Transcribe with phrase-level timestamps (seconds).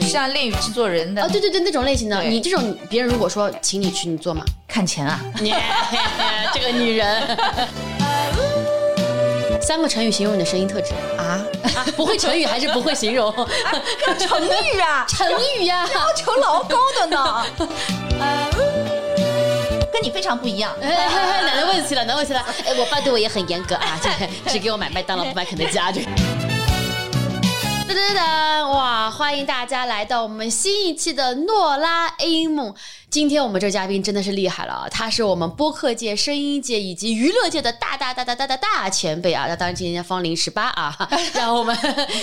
[0.00, 0.12] 声音。
[0.12, 4.42] 像恋与制作人的哦，对对对，那种类型的，你这种别人如果说请你去，你做吗？
[4.66, 5.54] 看钱啊，你
[6.52, 7.36] 这个女人。
[9.62, 11.38] 三个成语形容你的声音特质啊，
[11.76, 11.84] 啊？
[11.94, 13.30] 不会成语还是不会形容？
[14.18, 15.28] 成语啊，成
[15.58, 17.46] 语呀、要求老高的呢，
[19.92, 20.74] 跟你非常不一样。
[20.80, 20.88] 哎
[21.42, 22.44] 奶奶问起了，奶奶问起了。
[22.66, 26.06] 哎，我爸对我也很严格啊，这只给我买麦当劳，不买肯德基啊，这个。
[27.90, 28.68] 噔噔噔！
[28.70, 32.72] 哇，欢迎大家来到我们新一期的诺拉 A 梦。
[33.10, 34.88] 今天我们这嘉宾真的是厉害了啊！
[34.88, 39.46] 他是我们播客界、声音界以及娱乐界的大大大大大大大前辈啊！
[39.48, 40.96] 那当然今年芳龄十八啊，
[41.34, 41.76] 让我们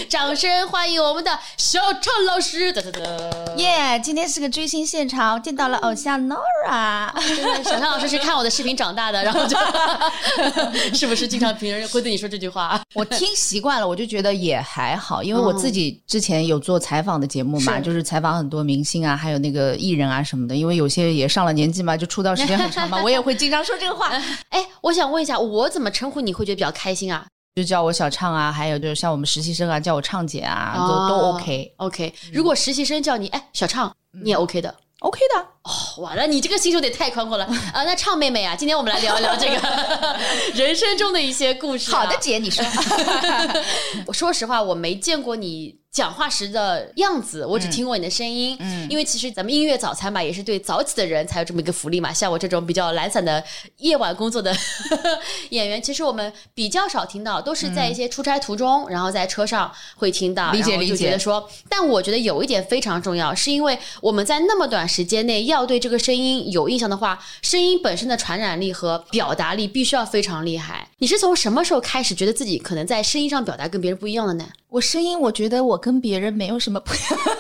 [0.08, 2.74] 掌声欢迎我们的小畅老师！
[3.58, 7.12] 耶今天是个追星现场，见到了偶像 Nora。
[7.36, 9.58] 真的，小畅老师是看我的视频长大的，然后就，
[10.96, 12.82] 是不是经常别人会对你说这句话？
[12.94, 20.56] 我听习惯了，我就觉得也还好，因为我自己之前有做采访的节目嘛，是就是采访很多明星啊，还有那个艺人啊什么的。
[20.56, 24.10] 因为有些也上了年纪嘛，就出道时间很长嘛， 我也会经常说这个话，
[24.50, 27.26] 哎，我想问一下，我怎么称呼你会觉得比较开心啊？
[27.56, 34.74] 就叫我小畅啊，还有就是像我们实习生啊，叫我畅姐啊，都都哦 OK OK，如果实习生叫你哎小畅，你也 OK 的。
[35.00, 35.46] OK 的。
[35.68, 37.84] 哦，完了你这个心胸得太宽阔了啊！
[37.84, 40.18] 那畅妹妹啊，今天我们来聊一聊这个
[40.56, 42.00] 人生中的一些故事、啊。
[42.00, 42.64] 好的，姐，你说。
[44.08, 48.56] 我说实话，我没见过你讲话时的样子，我只听过你的声音。
[48.62, 52.14] 嗯，因为其实咱们音乐早餐嘛，也是对早起的人才有这么一个福利嘛。
[52.14, 53.44] 像我这种比较懒散的
[53.80, 54.56] 夜晚工作的
[55.50, 60.52] 演员，其实我们比较少听到，都是在一些出差途中，然后在车上会听到。
[60.52, 70.88] 理解理解觉得说，但我觉得有一点非常重要，是因为我们在那么短时间内要要对这个声音有印象的话，声音本身的传染力和表达力必须要非常厉害。
[71.00, 74.48] 你是从什么时候开始觉得自己可能在声音上表达跟别人不一样的呢？
[74.70, 77.38] 我声音，我觉得我跟别人没有什么不一样。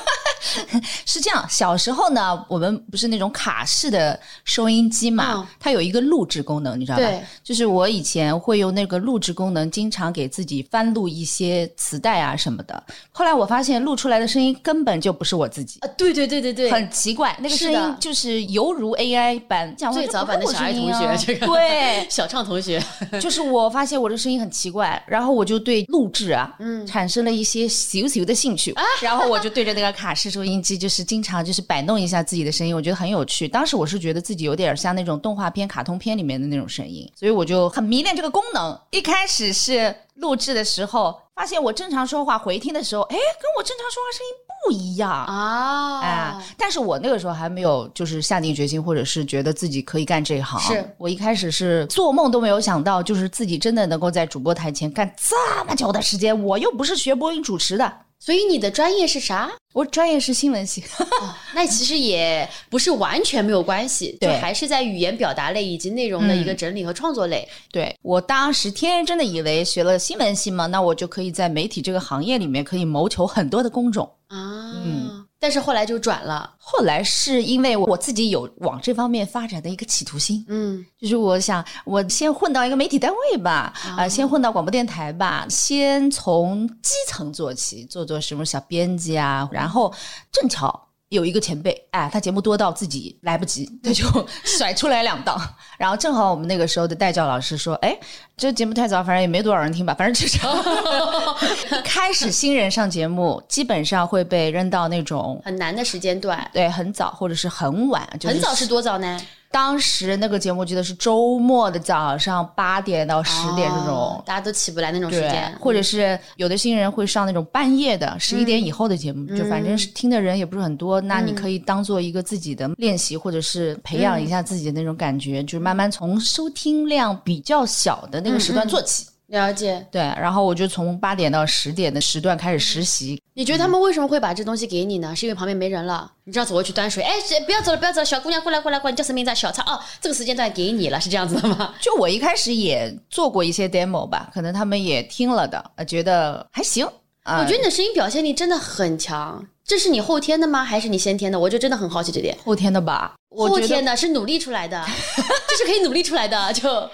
[1.05, 5.47] 是这样，小时候呢，我们不是那种卡式的收音机嘛，嗯。
[5.59, 7.03] 它有一个录制功能，你知道吧？
[7.03, 7.21] 对？
[7.43, 12.81] 就是我以前会用那个录制功能，经常给自己翻录一些磁带啊什么的。
[13.11, 15.79] 后来我发现录出来的声音根本就不是我自己。
[15.81, 21.45] 啊，对对对对对，很奇怪，那个声音就是犹如 AI 版讲最早版的小爱同学，这个。
[21.47, 22.81] 对， 小畅同学，
[23.21, 26.85] 就是我发现我的声音很奇怪，然后我就对录制啊，嗯。
[26.87, 33.47] 产生了一些小小的兴趣，然后我就对着那个卡式收音机，就是经常就是摆弄一下自己的声音，我觉得很有趣。
[33.47, 38.79] 当时我是觉得自己有点像那种动画片、卡通片里面的那种声音，所以我就很迷恋这个功能。
[38.91, 44.33] 一开始是录制的时候，发现我正常说话回听的时候，哎，跟我正常说话声音
[44.63, 45.09] 不一样。
[45.09, 50.61] 啊哎，但是我那个时候还没有就是下定决心，或者是觉得自己可以干这一行。
[50.61, 56.43] 是我一开始是做梦都没有想到，就是自己真的能够在主播台前干这么久的时间。
[56.43, 59.49] 我又不是学播音主持的，所以你的专业是啥？
[59.73, 60.83] 我专业是新闻系。
[61.21, 67.47] 哦，那其实也不是完全没有关系， 就还是在语言表达类以及内容的一个整理和创作类。
[67.71, 74.11] 对我当时天真的以为学了新闻系嘛，那我就可以在媒体这个行业里面可以谋求很多的工种。
[74.27, 89.93] 啊，嗯但是后来就转了，后来是因为我自己有往这方面发展的一个企图心，嗯，就是我想，我先混到一个媒体单位吧，啊、先混到广播电台吧，先从基层做起，做做什么小编辑啊，然后
[90.31, 90.86] 正巧。
[91.09, 94.03] 有一个前辈，哎，他节目多到自己来不及， 他就
[94.43, 95.39] 甩出来两档。
[95.77, 97.97] 然后正好我们那个时候的代教老师说，哎，
[98.35, 101.83] 这节目太早，反正也没多少人听吧，反正就这样。
[101.83, 106.49] 开始新人上节目，基本上会被扔到那种很难的时间段。
[106.51, 109.21] 对很早或者是很晚，就是很早是多早呢？
[109.51, 113.95] 当时那个节目，记得是周末的早上八点到十点这种。
[113.95, 129.05] 哦大家都起不来那种时间，，或者是有的新人会上那种半夜的十一点以后的节目，就反正是听的人也不是很多，那你可以当做一个自己的练习，或者是培养一下自己的那种感觉，就是慢慢从收听量比较小的那个时段做起。
[129.27, 129.85] 了解。
[129.91, 135.15] 对，然后我就从八点到十点的时段开始实习，你觉得他们为什么会把这东西给你呢？
[135.15, 139.33] 是因为旁边没人了，你知道走过去端水，哎，谁不要走了，不要走了，小姑娘过来过来过来，你叫什么名字啊？
[139.33, 141.73] 小畅哦，这个时间段给你了，是这样子的吗？
[141.81, 146.87] 就我一开始也做过一些 demo 吧，可能他们也听了的，呃觉得还行。
[147.23, 150.63] 啊我觉得你的声音表现力真的很强，这是你后天的吗？
[150.63, 151.37] 还是你先天的？
[151.37, 152.37] 我就真的很好奇这点。
[152.45, 154.81] 后天的吧，我后天的是努力出来的，
[155.49, 156.53] 这是可以努力出来的。
[156.53, 156.89] 就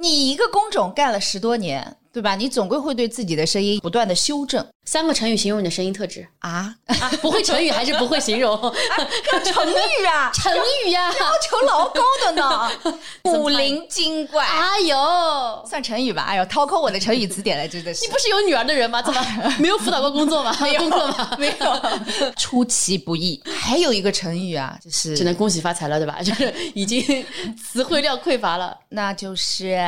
[0.00, 2.36] 你一个工种干了十多年，对吧？
[2.36, 4.64] 你总归会对自己的声音不断的修正。
[4.90, 8.58] 三个成语形容你的声音特质啊，啊，不会成语还是不会形容
[9.44, 10.50] 成语啊， 成
[10.86, 12.72] 语呀、要求老高的呢，
[13.20, 14.42] 古灵精怪。
[14.46, 14.96] 哎呦，
[15.68, 18.06] 算成语吧，哎呦，掏空我的成语词典了，真的是。
[18.06, 19.02] 你不是有女儿的人吗？
[19.02, 19.22] 怎么
[19.60, 20.56] 没有辅导过工作吗？
[20.58, 21.36] 没有工作吗？
[21.38, 23.42] 没有，出其不意。
[23.60, 26.22] 还有一个成语啊，就是只能恭喜发财了，对吧？
[26.24, 27.26] 就是已经
[27.62, 29.78] 词汇量匮乏了，那就是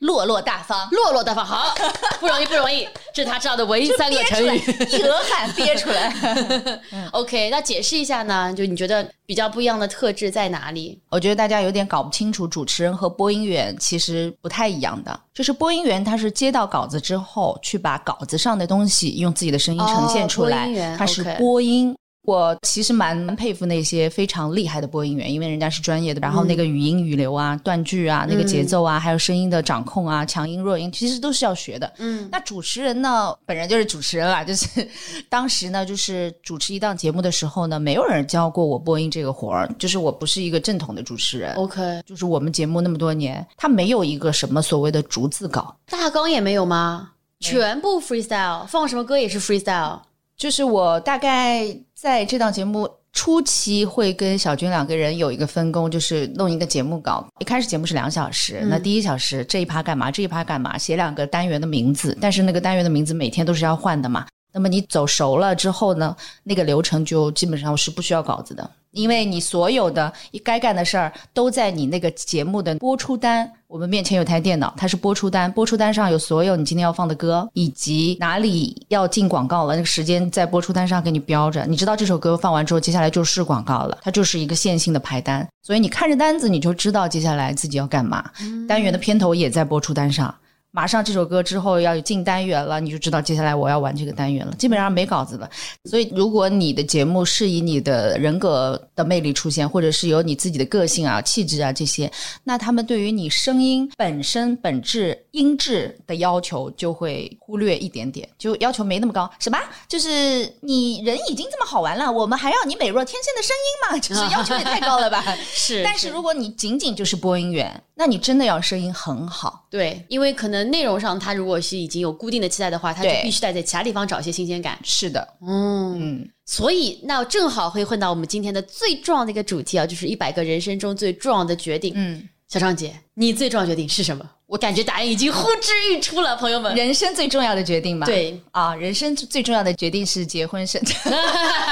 [0.00, 0.86] 落落大方。
[0.90, 1.74] 落落大方，好，
[2.20, 4.41] 不容易，不容易，这是他知道的唯一三个成语。
[4.98, 6.12] 一额汗憋出来。
[7.12, 8.52] OK，那解释一下呢？
[8.54, 10.98] 就你觉得比较不一样的特质在哪里？
[11.10, 15.20] 我觉得大家有点搞不清楚，主持人和播音员其实不太一样的。
[15.32, 21.94] 就是播音员他是接到稿子之后，去把稿子上的东西用自己的声音呈现出来，他是播音。
[22.24, 31.92] 我其实蛮佩服那些非常厉害的播音员，因为人家是专业的，然后那个语音语流啊、断句啊、那个节奏啊，还有声音的掌控啊、强音弱音，其实都是要学的。
[31.98, 34.88] 嗯，那主持人呢，本人就是主持人啦，就是
[35.28, 41.54] 当时呢，就是主持一档节目的时候呢，没有人教过我播音这个活儿，就是我不是一个正统的主持人。
[41.56, 47.10] OK，就是我们节目那么多年，他没有一个什么所谓的逐字稿，大纲也没有吗？
[47.40, 49.98] 全部 freestyle，放什么歌也是 freestyle。
[50.34, 51.64] 就是我大概
[52.02, 57.24] 在这档节目初期会跟小军两个人有一个分工，就是弄一个节目稿。
[57.38, 64.26] 一开始节目是两小时，那第一小时这一趴干嘛，这一趴干嘛，写两个单元的名字，但是那个单元的名字每天都是要换的嘛。
[64.52, 70.12] 那么你走熟了之后呢，那个流程就基本上是不需要稿子的，因为你所有的
[70.44, 73.50] 该干的事儿都在你那个节目的播出单。
[73.66, 81.64] 我们面前有台电脑，它是播出单，播出单上有所有你今天要放的歌，以及哪里要进广告了，那个时间在播出单上给你标着。
[81.64, 88.30] 你知道这首歌放完之后，接下来就是广告了，它就是一个线性的排单，所以你看着单子，你就知道接下来自己要干嘛。
[88.68, 90.34] 单元的片头也在播出单上。
[90.72, 94.52] 马上这首歌之后要进单元了，你就知道接下来我要玩这个单元了。
[94.54, 95.48] 基本上没稿子了，
[95.84, 102.10] 所以如果你的节目是以你的人格的魅力出现，或者是有你自己的个性啊、气质啊这些，
[102.44, 109.30] 那他们对于你声音本身本质音质的要求就会忽略一点点，就要求没那么高。
[109.38, 109.58] 什么？
[109.86, 113.98] 就是你人已经这么好玩了，我们还要你美若天仙的声音吗？
[114.00, 115.22] 就是要求也太高了吧？
[115.52, 119.64] 是，但是如果你仅仅就是播音员，那你真的要声音很好。
[119.70, 124.76] 对，因为可能内容上他如果是已经有固定的期待的话，他就必须得在其他地方找一些新鲜感。
[124.82, 131.92] 是的，嗯，嗯，所以那正好会混到我们今天的最重要的一个主题啊，就是一百个人生中最重要的决定。
[131.94, 134.28] 嗯，小张姐，你最重要的决定是什么？
[134.52, 136.74] 我感觉答案已经呼之欲出了，朋友们。
[136.74, 138.04] 人生最重要的决定吧。
[138.04, 140.78] 对，啊，人生最重要的决定是结婚生。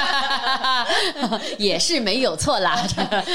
[1.59, 2.83] 也是没有错啦。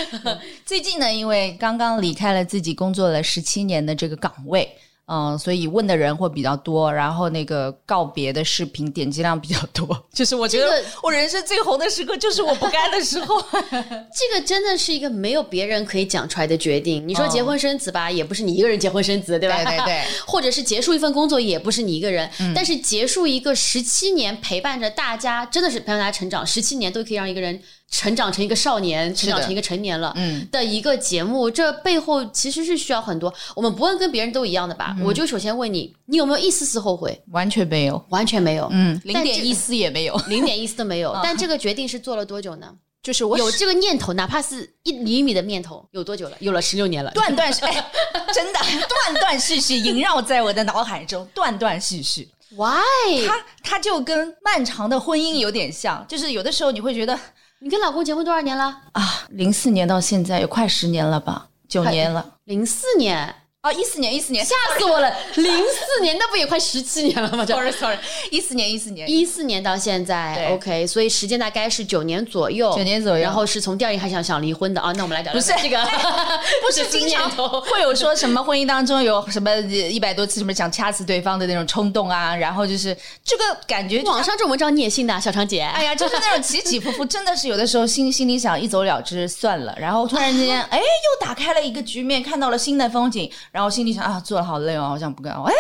[0.66, 4.68] 最近呢，因为刚刚离开了自己工作了十七年的这个岗位。
[5.06, 13.40] 嗯，所以问的人会比较多，然后那个告别的视频点击量比较多， 就是我觉得我人生最红的时刻就是我不干的时候。
[13.70, 17.06] 这个真的是一个没有别人可以讲出来的决定。
[17.06, 19.56] 你说哦结婚生子吧，也不是你一个人结婚生子，对吧？
[19.62, 22.28] 对对对 或者是结束一份工作，也不是你一个人。
[22.40, 30.12] 嗯但是结束一个十七年陪伴着大家，真的是陪伴大家成长，十七年都可以让一个人成长成一个少年，成长成一个成年了。
[30.16, 33.32] 嗯，的一个节目，这背后其实是需要很多。
[33.54, 34.96] 我们不问跟别人都一样的嗯吧？
[35.04, 37.22] 我就首先问你，你有没有一丝丝后悔？
[37.30, 40.16] 完全没有，完全没有，嗯，零点一丝也没有。
[40.28, 41.16] 零点一丝都没有。
[41.22, 42.74] 但这个决定是做了多久呢？
[43.02, 46.36] 就是我有这个念头，哪怕是一厘米的念头，有多久了？
[46.40, 47.12] 有了十六年了。
[47.12, 47.72] 断断续，哎，
[48.34, 52.28] 真的断断续续萦绕在我的脑海中，断断续续。
[52.56, 53.26] Why？
[53.26, 57.16] 它它就跟漫长的婚姻有点像，就是有的时候你会觉得
[57.58, 58.64] 你跟老公结婚多少年了？
[58.92, 62.34] 啊，零四年到现在也快十年了吧，九年了。
[62.44, 63.34] 零四年，
[63.66, 65.12] 哦，一四年，一四年吓死我了！
[65.34, 67.44] 零四年，那不也快十七年了吗？
[67.44, 67.98] 这，sorry sorry，
[68.30, 74.92] 一四年，一四年，一四年到现在，OK，所以时间大概是九年左右，九年左右然后是从第二年还想想离婚的啊。
[74.92, 75.84] 那我们来聊聊不是这个，
[76.62, 85.62] 不是 经常念头会有说什么婚姻当中有什么一百多次什么想掐死对方的那种冲动啊，然后就是这个感觉网上这种文章你也信的啊，小长姐？
[85.62, 95.52] 哎呀，就是那种起起伏伏，真的是有的时候心 心里想一走了之算了，然后突然之间，哎，又打开了一个局面，看到了新的风景，然后心里想啊，做的好累哦，好想不干，哎，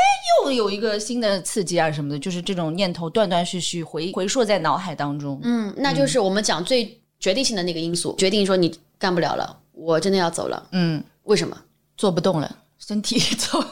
[0.44, 5.40] 又有一个新的刺激啊什么的，就是这种念头断断续续回回溯在脑海当中。
[5.42, 10.62] 嗯，那就是我们讲最决定性的那个因素，决定说你干不了了，我真的要走了。
[10.72, 11.56] 嗯，为什么？
[11.96, 13.64] 做不动了，身体 做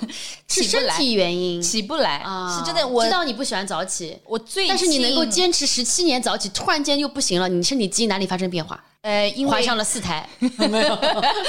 [0.49, 2.89] 是身体原因起不来啊，是真的。
[2.89, 8.83] 我知道你不喜欢早起，我最但是你能够坚持十七年早起，突然间又不行了，你身体基因哪里发生变化？
[9.05, 10.27] 呃，因为怀上了四胎，
[10.71, 10.95] 没有。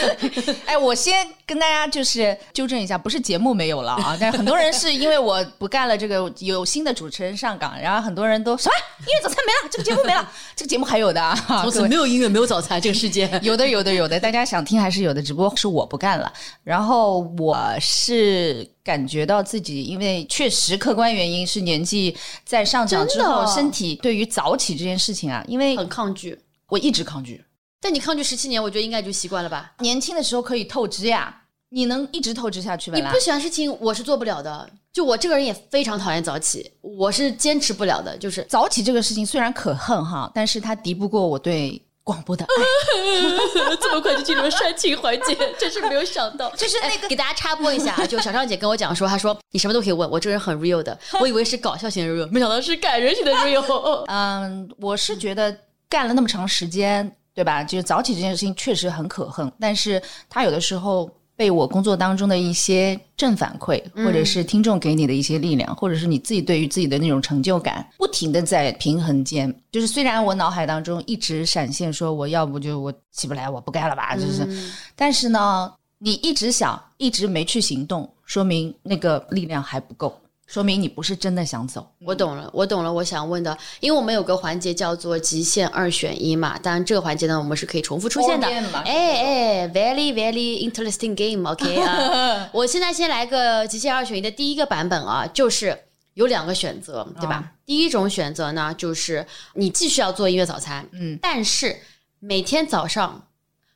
[0.67, 13.29] 哎，我先跟大家就是纠正一下，不是节目没有了啊， 但是很多人是因为我不干了，这个有新的主持人上岗，然后很多人都什么音乐早餐没了，这个节目没了，这个节目还有的啊，从此没有音乐，没有早餐，这个世界。
[13.41, 16.29] 有的有的有的，大家想听还是有的，只不过是我不干了。
[16.61, 26.37] 然后我是感觉到自己，因为确实客观原因是年纪在上涨之后，身体对于早起这件事情啊，因为很抗拒，
[26.69, 27.43] 我一直抗拒。
[27.81, 29.73] 但你抗拒十七年，我觉得应该就习惯了吧。
[29.79, 32.97] 年轻的时候可以透支呀，你能一直透支下去吗？
[32.97, 34.67] 你不喜欢事情，我是做不了的。
[34.91, 38.17] 就我这个人也非常讨厌早起，我是坚持不了的。
[38.17, 43.75] 就是早起这个事情虽然可恨哈，但是它敌不过我对广播的爱。
[43.81, 46.49] 这么快就进入了煽情环节，真是没有想到。
[46.55, 50.97] 就是那个给大家插播一下啊，就小尚姐跟我讲说，她说你什么都可以问我，这个人很 real 的。
[51.19, 54.05] 我以为是搞笑型的 real，没想到是感人型的 real。
[54.07, 55.55] 嗯，我是觉得
[55.89, 57.15] 干了那么长时间。
[57.35, 57.61] 对吧？
[57.61, 69.53] 就是早起这件事情确实很可恨，但是他有的时候被我工作当中的一些正反馈，或者是听众给你的一些力量，或者是你自己对于自己的那种成就感，不停的在平衡间。
[69.69, 74.47] 就是虽然我脑海当中一直闪现说我要不就我起不来，我不干了吧，就是，
[74.95, 80.17] 但是呢，你一直想，一直没去行动，说明那个力量还不够。
[80.45, 82.93] 说明你不是真的想走，我懂了，我懂了。
[82.93, 88.47] 我想问的，因为我们有个环节叫做极限二选一嘛，当然这个环节呢，我们是可以重复出现的。
[88.47, 92.47] 哎哎，very very interesting game，OK 啊。
[92.53, 95.75] 我现在先来个极限二选一的第一个版本啊，就是
[96.13, 97.53] 有两个选择，对吧？
[97.65, 99.25] 第一种选择呢，就是
[99.55, 101.75] 你继续要做音乐早餐，嗯，但是
[102.19, 103.27] 每天早上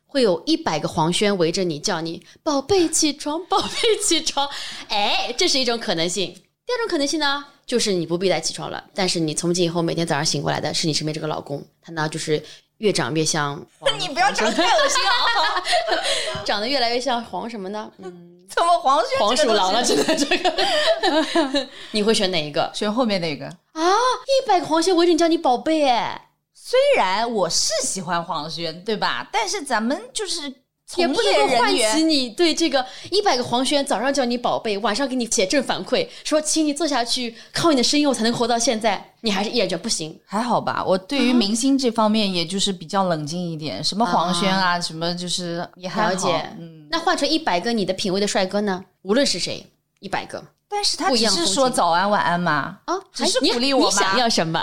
[0.06, 4.48] 会有一百个黄轩围着你叫你宝贝起床，宝贝起床，
[4.86, 6.32] 哎，这是一种可能性。
[6.70, 12.40] 第二种可能性呢，就是你不必再起床了，但是你从今以后每天早上醒过来的是你身边这个老公，他呢就是
[12.78, 13.60] 越长越像。
[13.98, 16.38] 你不要长得太恶心啊！
[16.46, 17.90] 长得越来越像黄什么呢？
[17.98, 19.82] 嗯，怎么黄黄鼠狼了？
[19.82, 22.70] 真的这个，你会选哪一个？
[22.72, 23.82] 选后面那个啊！
[23.82, 26.28] 一百个黄轩围着你叫你宝贝哎。
[26.54, 29.28] 虽然我是喜欢黄轩，对吧？
[29.32, 30.54] 但是咱们就是。
[30.96, 40.84] 也不能够唤起你对这个一百个黄轩早上叫你宝贝，晚上给你写正反馈，说请你坐下去，靠你的声音我才能活到现在，你还是一眼就不行，还好吧？
[40.86, 46.28] 我对于明星这方面，也就是比较冷静一点，什么黄轩啊，什么就是也了解。
[46.58, 48.84] 嗯，那换成一百个你的品味的帅哥呢？
[49.02, 49.66] 无论是谁，
[50.00, 50.42] 一百个。
[50.72, 52.76] 但是他只是说早安晚安吗？
[52.84, 53.96] 啊，只是鼓励我吗？
[53.98, 54.60] 你想要什么？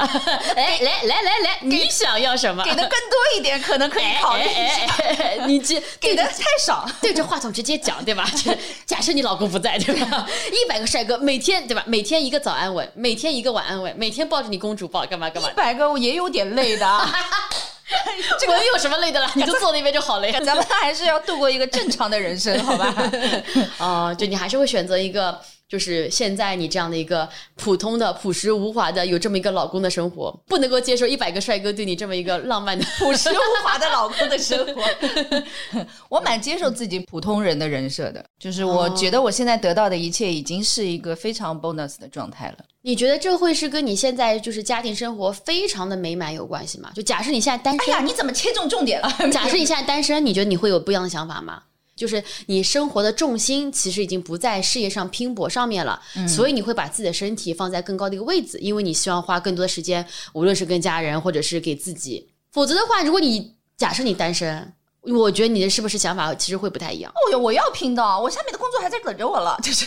[0.56, 2.64] 来来来来来，你想要什么？
[2.64, 5.46] 给的更多一点，可能可以考虑一下。
[5.46, 8.26] 你这 给的太少， 对着话筒直接讲，对吧？
[8.88, 10.26] 假设你老公不在，对吧？
[10.50, 11.84] 一百个帅哥，每天对吧？
[11.86, 15.50] 每天一个早安吻，每天一个晚安吻，每天抱着你公主抱，干嘛干嘛？
[15.52, 17.10] 一百个我也有点累的。
[18.40, 19.30] 这个有什么累的了？
[19.36, 20.40] 你就坐那边就好了呀。
[20.46, 22.94] 咱们还是要度过一个正常的人生，好吧？
[23.80, 25.38] 哦，就你还是会选择一个。
[25.68, 34.84] 就是现在你这样的一个普通的、朴实无华的，有这么一个老公的生活，不能够接受一百个帅哥对你这么一个浪漫的、朴实无华的老公的生活。
[36.08, 42.58] 我蛮接受自己普通人的人设的，就是我觉得我现在得到的一切已经是一个非常 bonus 的状态了。
[42.82, 46.90] 你觉得这会是跟你现在就是家庭生活非常的美满有关系吗？
[46.96, 49.12] 就假设你现在单身，哎呀，你怎么切中重点了？
[49.30, 51.62] 假设你现在单身，你觉得你会有不一样的想法吗？
[51.98, 62.30] 就是你生活的重心其实已经不在事业上拼搏上面了，所以你会把自己的身体放在更高的一个位置，因为你希望花更多的时间，无论是跟家人或者是给自己。
[62.52, 64.72] 否则的话，如果你假设你单身。
[65.16, 67.12] 我觉得你的是不是想法其实会不太一样？
[67.12, 69.86] 哦哟，我要拼的，我下面的工作还在等着我了， 就是，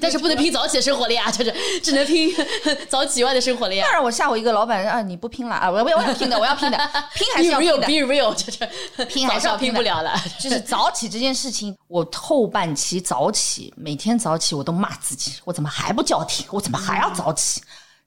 [0.00, 2.34] 但是不能拼早起的生活了呀， 就是只能拼
[2.88, 3.84] 早起外的生活了呀。
[3.84, 6.78] 当然，我下午一个老板啊，你不拼了啊，我我要拼的，我要拼的，
[7.14, 10.14] 拼还是要拼的，be real，就是拼还是要拼不了了。
[10.40, 16.46] 就是早起这件事情，我后半期早起，每天早起我都骂自己，我怎么还不叫停？
[16.50, 17.60] 我怎么还要早起？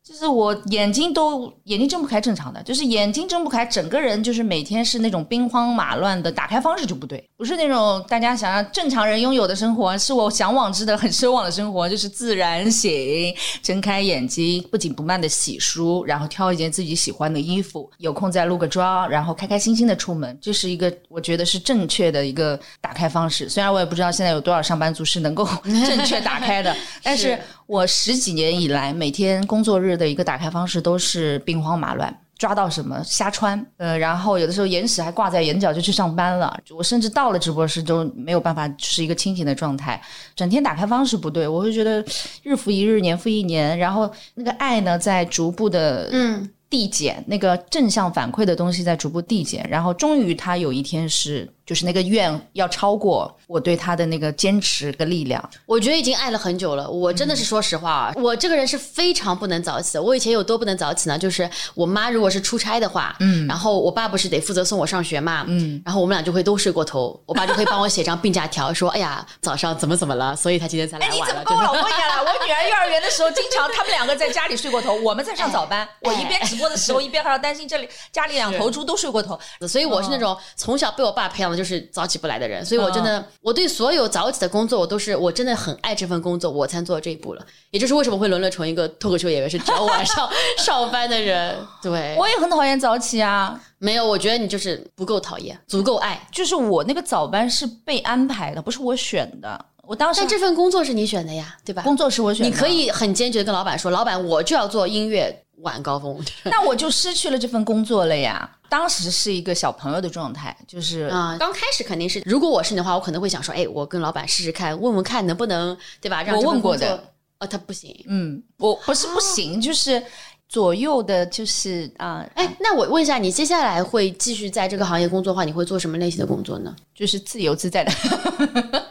[0.04, 23.48] 就是我眼睛都眼睛睁不开，正常的，就是眼睛睁不开，整个人就是每天是那种兵荒马乱的，打开方式就不对，不是那种大家想要正常人拥有的生活，是我向往之的很奢望的生活，就是自然醒，睁开眼睛，不紧不慢的洗漱，然后挑一件自己喜欢的衣服，有空再录个妆，然后开开心心的出门，这是一个我觉得是正确的一个打开方式。
[23.48, 27.40] 虽然我也不知道现在有多少上班族是能够 正确打开的，但是。
[27.72, 33.66] 我十几年以来，每天工作日的一个打开方式都是兵荒马乱，抓到什么瞎穿。
[33.78, 36.54] 呃，然后有的时候眼屎还挂在眼角就去上班了。
[36.76, 40.02] 我甚至到了直播室都没有办法是一个清醒的状态，
[40.36, 42.04] 整天打开方式不对，我会觉得
[42.44, 46.50] 日复一日，年复一年，然后那个爱呢在逐步的嗯。
[46.70, 55.42] 递减，那个正向反馈的东西在逐步递减，然后终于他有一天是，就是那个愿要超过我对他的那个坚持跟力量。
[55.66, 56.90] 我觉得已经爱了很久了。
[56.90, 60.04] 我真的是说实话啊，我这个人是非常不能早起的。
[60.04, 61.18] 我以前有多不能早起呢？
[61.18, 71.22] 就是我妈如果是出差的话，嗯，然后我爸不是得负责送我上学嘛，嗯，然后我们俩就会都睡过头，我爸就会帮我写张病假条，说哎呀早上怎么怎么了，所以他今天才来 哎，你。
[71.26, 72.24] 怎么跟我老公一样了？
[72.30, 79.40] 我女儿幼儿园的时候，经常他们两个在家里睡过头，我们在上早班， 我一边直播的时候，一边还要担心这里家里两头猪都睡过头。
[79.70, 87.46] 所以我是那种从小被我爸培养的就是早起不来的人，所以我真的我对所有早起的工作，我都是我真的很爱这份工作，我才做到这一步了。
[87.70, 90.28] 也就是为什么会沦落成一个脱口秀演员，是只要晚上
[90.58, 91.56] 上班的人。
[91.80, 96.28] 对，我也很讨厌早起啊，没有，我觉得你就是不够讨厌，足够爱。
[96.32, 99.66] 就是我那个早班是被安排的，不是我选的。
[99.84, 101.84] 我当时但这份工作是你选的呀，对吧？
[101.84, 106.18] 工作是我选的，你可以很坚决的跟老板说，老板我就要做音乐晚高峰。
[106.46, 108.50] 那我就失去了这份工作了呀。
[108.72, 116.24] 当时是一个小朋友的状态，就是啊，刚开始肯定是，如果我是你的话，我可能会想说，哎，我跟老板试试看，问问看能不能，对吧？
[116.24, 117.04] 让我问过的，
[117.40, 117.94] 哦，他不行。
[118.08, 120.02] 嗯，我不是不行，就是
[120.48, 126.74] 左右的，就是啊，哎，那我问一下，你接下来会继续在这个行业工作的话，你会做什么类型的工作呢？
[126.96, 127.92] 就是自由自在的，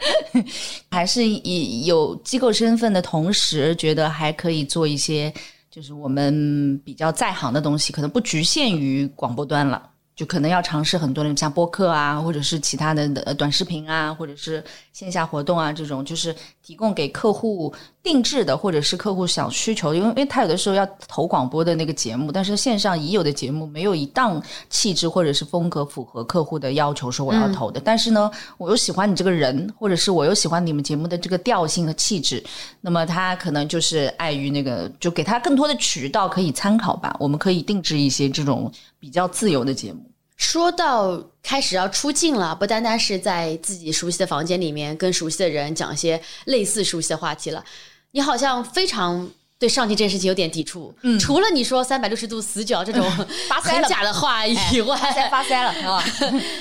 [0.90, 5.32] 还是以有机构身份的同时，觉得还可以做一些，
[5.70, 9.88] 就是我们比较在行的东西，可能不局限于广播端了。
[10.16, 14.62] 就可能要尝试很多的像播客啊，或者是其他的短视频啊，或者是
[14.92, 27.78] 线下活动啊，这种就是提供给客户定制的，或者是客户想需求，因为因为他有的时候要投广播的那个节目，但是线上已有的节目没有一档气质或者是风格符合客户的要求，说我要投的。
[27.78, 32.42] 但是呢，我又喜欢你这个人，或者是我又喜欢你们节目的这个调性和气质，
[32.80, 37.14] 那么他可能就是碍于那个，就给他更多的渠道可以参考吧。
[37.20, 40.00] 我们可以定制一些这种比较自由的节目。
[40.36, 47.62] 说到开始要出镜了，不单单是在自己熟悉的房间里面跟熟悉的人讲一些类似熟悉的话题了，
[48.12, 50.94] 你好像非常对上镜这件事情有点抵触。
[51.02, 53.02] 嗯，除了你说三百六十度死角这种
[53.48, 56.04] 发腮了很假的话以外，发腮发腮了，是 吧？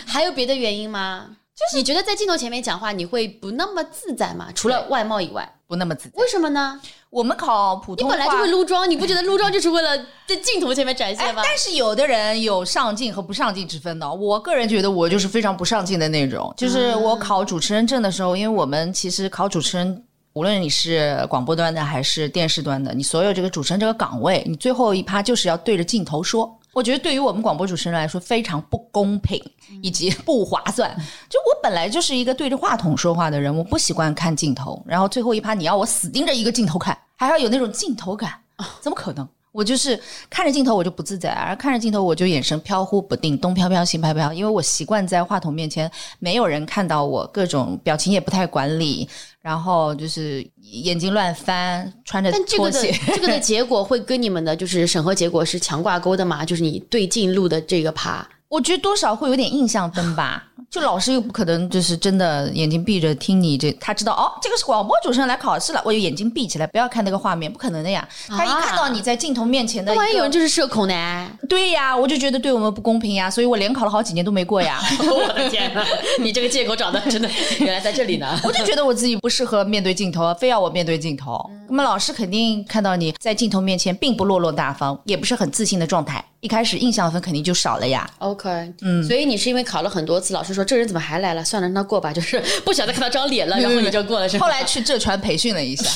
[0.05, 1.27] 还有别的原因吗？
[1.55, 4.47] 就是你觉得在镜头前面讲话你会不那么自在吗？
[4.55, 6.11] 除了外貌以外，不那么自在。
[6.15, 6.79] 为什么呢？
[7.09, 11.41] 我们考普通话，你本来就会撸妆，你不觉得撸妆就是为了 在镜头前面展哎现吗？
[11.43, 14.09] 但是有的人有上镜和不上镜之分的。
[14.09, 16.53] 我个人觉得我就是非常不上镜的那种。
[16.55, 20.03] 就是我考主持人证的时候，因为我们其实考主持人，
[20.39, 26.57] 无论你是广播端的还是电视端的，你所有这个主持人这个岗位，你最后一趴就是要对着镜头说。
[26.71, 29.37] 我觉得对于我们广播主持人来说非常不公平，
[29.81, 30.89] 以及 不划算。
[31.27, 38.31] 就我本来就是一个对着话筒说话的人，我不习惯看镜头，然后最后一趴你要我死盯着一个镜头看，还要有那种镜头感，
[38.79, 39.27] 怎么可能？
[39.51, 49.07] 我就是看着镜头我就不自在，而看着镜头我就眼神飘忽不定，东飘飘西飘飘，因为我习惯在话筒面前没有人看到我，各种表情也不太管理，
[49.41, 52.99] 然后就是眼睛乱翻，穿着但这个的拖鞋。
[53.07, 56.45] 这个的 结果会跟你们的就是审核结果是强挂钩的嘛？
[56.45, 60.48] 就是你对镜录的这个趴，我觉得多少会有点印象分吧。
[60.71, 68.07] 就老师又不可能就是真的眼睛闭着听你这，他知道哦，这个是广播主持人来考试了，我就眼睛闭起来，不要看那个画面，不可能的呀。
[68.27, 71.27] 他一看到你在镜头面前的万一有人就是社恐呢？
[71.49, 74.79] 对呀，我就觉得对我们不公平呀，所以我连考了好几年都没过呀。
[75.01, 75.83] 我的天呐，
[76.19, 77.27] 你这个借口找的真的
[77.59, 78.27] 原来在这里呢。
[78.45, 81.49] 我就觉得我自己不适合面对镜头，非要我面对镜头。
[81.69, 88.09] 那么老师肯定看到你在镜头面前并不落落大方，也不是很自信的状态，一开始印象分肯定就少了呀。
[88.19, 88.49] OK，
[88.81, 91.43] 嗯，所以你是因为考了很多次，老师说这人怎么还来了？
[91.43, 94.37] 算了，让他过吧，就是不想再看到张脸了，然后你就过了，是？
[94.39, 95.89] 后来去浙传培训了一下，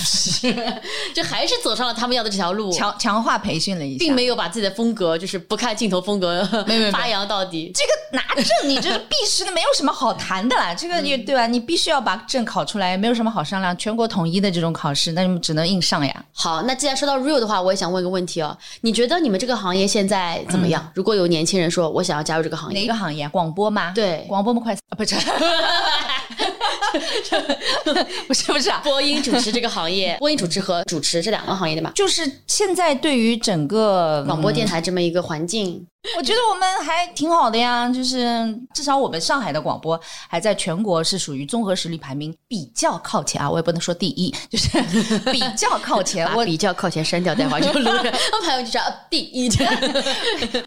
[1.13, 7.71] 就还是走上了他们要的这条路，强强化培训了一下，并没有把自己的风格，就是不看镜头风格没有没发扬到底。
[7.73, 10.73] 这个拿证，你这是必须的，没有什么好谈的啦。
[10.73, 11.47] 这个你对吧？
[11.47, 13.75] 你必须要把证考出来，没有什么好商量。
[13.77, 16.25] 全国统一的这种考试，那你们只能硬上呀。
[16.33, 20.91] 好，那既然说到 real 的话，我也想问个问题哦，你觉得你们这个行业现在怎么样？
[20.93, 23.27] 如果有年轻人说我想要加入这个行业，哪个行业？
[23.29, 23.91] 广播吗？
[23.93, 24.61] 对广播吗？
[24.63, 25.15] 快啊，不是，
[28.27, 31.91] 不是不是啊，播音主持这个行业， 播音主持和主持这两个行业的嘛？
[31.95, 35.85] 就是现在对于整个广播电台这么一个环境，
[36.17, 38.27] 我觉得我们还挺好的呀，就是
[38.73, 44.81] 至少我们上海的广播还在全国是属于综合实力排名比较靠前啊，我也不能说第一，就是
[45.31, 46.27] 比较靠前。
[46.35, 49.49] 我比较靠前删掉，待会儿就录着，我朋友就知道第一。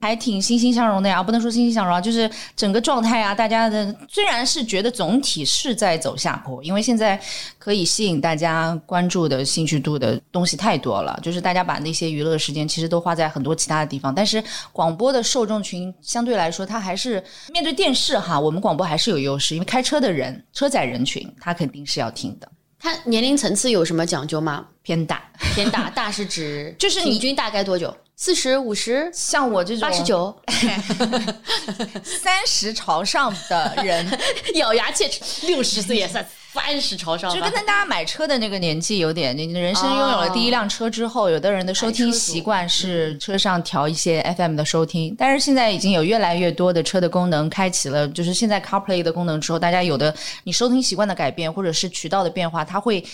[0.01, 7.21] 还挺欣欣向荣的呀，不能说欣欣向荣啊，就是整个状态啊，大家的虽然是觉得总体是在走下坡，因为现在
[7.59, 14.15] 可以吸引大家关注的兴趣度的东西太多了，就是大家把那些娱乐时间其实都花在很多其他的地方。
[14.15, 22.49] 但是广播的受众群相对来说，它还是面对电视哈，我们广播还是有优势，因为开车的人、车载人群，他肯定是要听的。
[22.87, 24.65] 它年龄层次有什么讲究吗？
[24.83, 25.21] 偏大，
[25.57, 27.93] 偏大， 大是指就是你平均大概多久？
[28.15, 29.11] 四十五十？
[29.13, 30.33] 像我这种八十九？
[32.05, 34.07] 三十朝上的人，
[34.55, 36.25] 咬牙切齿，六十岁也算
[36.57, 50.15] 三十朝上吧就跟大家买车的那个年纪有点，你人生拥有了第一辆车之后，有的人的收听习惯是车上调一些 FM 的收听，但是现在已经有越来越多的车的功能开启了，就是现在 CarPlay 的功能之后，大家有的
[50.45, 53.05] 你收听习惯的改变，或者是渠道的变化，它会。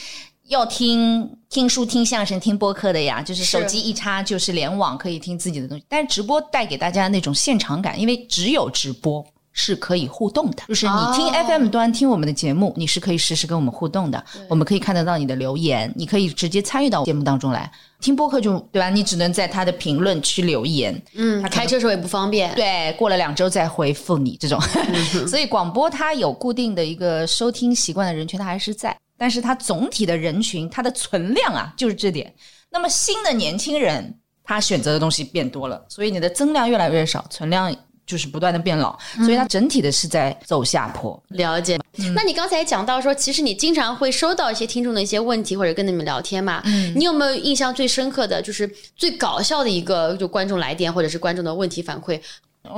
[0.49, 5.85] 要听听书、听相声、听播客的呀，就是手机一插就是联网，可以听自己的东西。
[5.89, 17.71] 但是直播带给大家那种现场感，因为只有直播是可以互动的，就是你听哦 FM 端听我们的节目，你是可以实时跟我们互动的，我们可以看得到你的留言，你可以直接参与到节目当中来。
[18.01, 18.91] 听播客就对吧？
[18.91, 22.53] 你只能在他的评论区留言，嗯，他开车时候也不方便。
[22.55, 24.61] 对，过了两周再回复你这种。
[25.29, 32.35] 所以广播它有固定的一个收听习惯的人群，它还是在，但是它总体的人群它的存量啊，就是这点。
[32.71, 37.73] 那么新的年轻人，他选择的东西变多了，所以你的增量越来越少，存量
[38.07, 41.21] 就是不断的变老，所以它整体的是在走下坡。
[41.29, 41.79] 了解。
[42.15, 46.63] 那你刚才讲到说，其实你经常会收到一些听众的一些问题，或者跟你们聊天嘛。
[46.95, 52.21] 你有没有印象最深刻的就是最搞笑的一个就观众来电，或者是观众的问题反馈？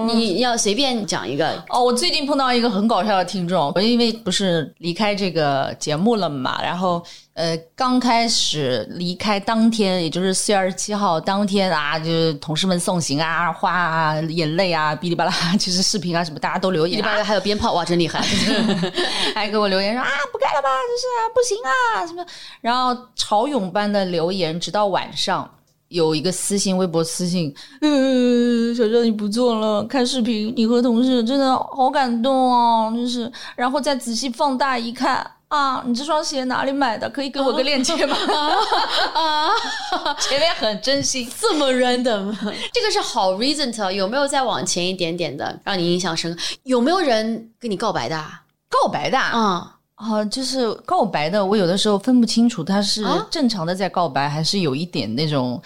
[0.06, 1.62] 你要随便讲一个。
[1.68, 7.04] 哦，我最近碰到一个很搞笑的听众，我因为不是离开这个节目了嘛，然后
[7.34, 18.20] 呃，刚开始离开当天，也就是四月二十七号当天啊，就是同事们送行啊，花啊，眼泪啊，哔哩吧啦， 就是视频啊什么，大家都留言、啊，里边还有鞭炮，哇，真厉害！
[19.34, 22.24] 还给我留言说啊，不干了吧，就是不行啊什么，
[22.60, 25.50] 然后潮涌般的留言，直到晚上。
[25.88, 33.30] 有一个私信，微博私信，呃，小赵你不做了，看视频，你和同事真的好感动哦，就是。
[33.54, 37.08] 然后再仔细放大一看，啊，你这双鞋哪里买的？
[37.10, 38.16] 可以给我个链接吗？
[39.14, 39.50] 啊，
[40.18, 42.34] 前面很真心，这么 random，
[42.72, 46.40] 这个是好 recent，有没有再往前一点点的，让你印象深刻？
[46.64, 48.42] 有没有人跟你告白的啊？
[48.68, 49.38] 告白的啊。
[49.38, 55.62] 啊啊，就是告白的，我有的时候分不清楚他是啊正常的在告白，还是有一点那种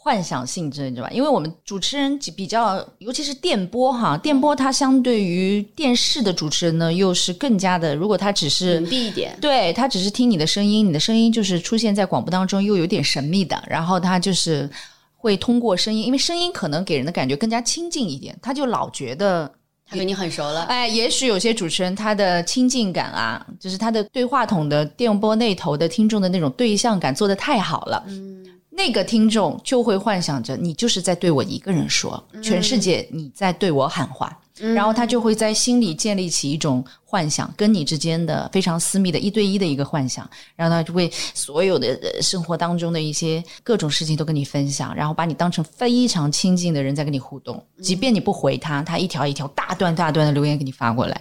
[0.00, 1.12] 幻想性质，你知道吧？
[1.12, 9.36] 因为我们主持人比较，尤其是电波哈，电波它相对于电视的主持人呢，又是更加的，如果他只是隐蔽一点。
[9.40, 14.70] 对他只是听你的声音，你的声音就是出现在广播当中，又有点神秘的，然后他就是
[15.16, 19.52] 会通过声音，因为声音可能给人的感觉更加亲近一点，他就老觉得
[19.84, 28.46] 他跟你很熟了，哎，也许有些主持人他的亲近感啊，就是他的对话筒的电波那头的听众的那种对象感做的太好了，嗯，
[28.78, 34.38] 那个听众就会幻想着你就是在对我一个人说，全世界你在对我喊话。
[34.74, 51.20] 然后他就会在心里建立起一种幻想，跟你之间的非常私密的一对一的一个幻想，然后他就会所有的呃生活当中的一些各种事情都跟你分享，然后把你当成非常亲近的人在跟你互动，即便你不回他，他一条一条大段大段的留言给你发过来。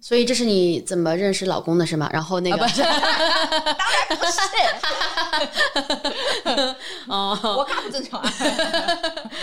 [0.00, 2.08] 所以这是你怎么认识老公的是吗？
[2.12, 4.40] 然后那个、 当然不是，
[7.06, 8.32] 哦，我看不正常啊。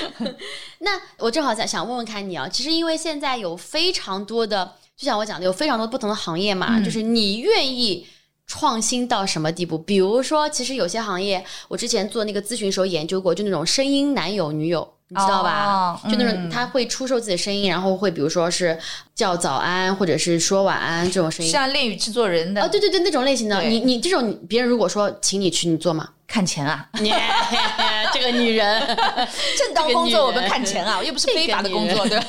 [0.79, 8.07] 那我正好想想问问看你啊，其实因为现在有非常多的，就像我讲的，有非常多不同的行业嘛，就是你愿意。
[8.45, 9.77] 创新到什么地步？
[9.77, 15.65] 比如说，其实有些行业，我之前做那个咨询时候研究过，就那种声音男友女友，你知道吧？
[15.65, 18.77] 哦就那种嗯他会出售自己的声音，然后会比如说是
[19.13, 21.51] 叫早安，或者是说晚安这种声音。
[21.51, 26.09] 像恋与制作人的哦，对对对，那种类型的，你你这种别人如果说请你去，你做吗？
[26.33, 27.13] 看钱啊，你
[28.11, 28.81] 这个女人，
[29.55, 32.27] 正当工作我们看钱啊，又不是非法的工作，对吧？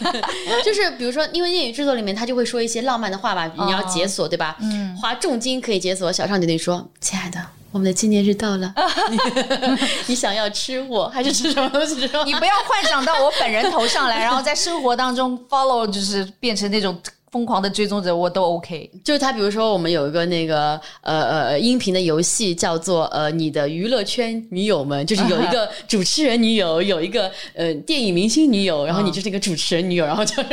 [0.62, 4.59] 就是比如说，因为恋与制作里面他就会说一些浪漫的话吧，你要解锁对吧？
[4.61, 6.12] 嗯，花重金可以解锁。
[6.12, 7.40] 小尚就对你说：“亲爱的，
[7.74, 8.72] 我们的纪念日到了，
[9.10, 9.18] 你
[10.06, 11.96] 你想要吃我还是吃什么东西？
[12.24, 16.96] 你不要幻想到我本人头上来，然后在生活当中 follow，就是变成那种
[17.32, 18.88] 疯狂的追踪者，我都 OK。
[19.02, 30.44] 就是他，比如说我们有一个那个呃呃音频的游戏叫做呃你的娱乐圈女友们，就是有一个主持人女友， 有一个呃电影明星女友，然后你就是一个主持人女友，然后就是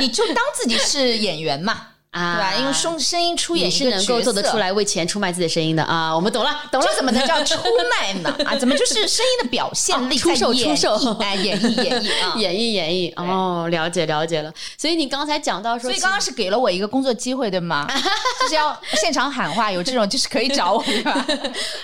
[0.00, 2.54] 你就当自己是演员嘛，啊对吧？
[2.58, 4.58] 因为声声音出演是能够做得出。
[4.58, 6.12] 来为钱出卖自己的声音的啊！
[6.14, 6.96] 我们懂了，懂了这。
[6.96, 7.56] 怎么能叫出
[7.90, 8.36] 卖呢？
[8.44, 12.34] 啊，怎么就是声音的表现力哦出售出售绎哎，演绎演绎啊。
[12.36, 14.52] 演绎 演绎哦，了解了解了。
[14.76, 17.86] 所以你刚才讲到说，所以刚刚是给了我一个工作机会，对吗？
[18.40, 21.24] 就是要现场喊话，有这种就是可以找我，对吧？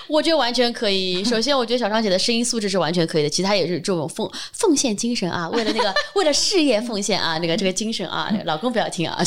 [0.07, 1.23] 我觉得完全可以。
[1.23, 9.23] 首先，我觉得小张姐的声音素质是完全可以的，其他也是这种奉奉献精神啊，为了那个为了事业奉献啊，那个这个精神啊，老公不要听啊。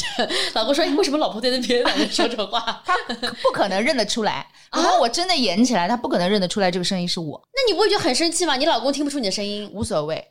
[0.53, 2.61] 老公说，哎为什么老婆对着别的男人说这话？
[2.85, 2.97] 他
[3.43, 4.47] 不可能认得出来。
[4.73, 8.57] 如果我真的演起来，他不可能认得出来这个声音是我，那你不会觉得很生气吗？
[8.57, 10.25] 你老公听不出你的声音无所谓。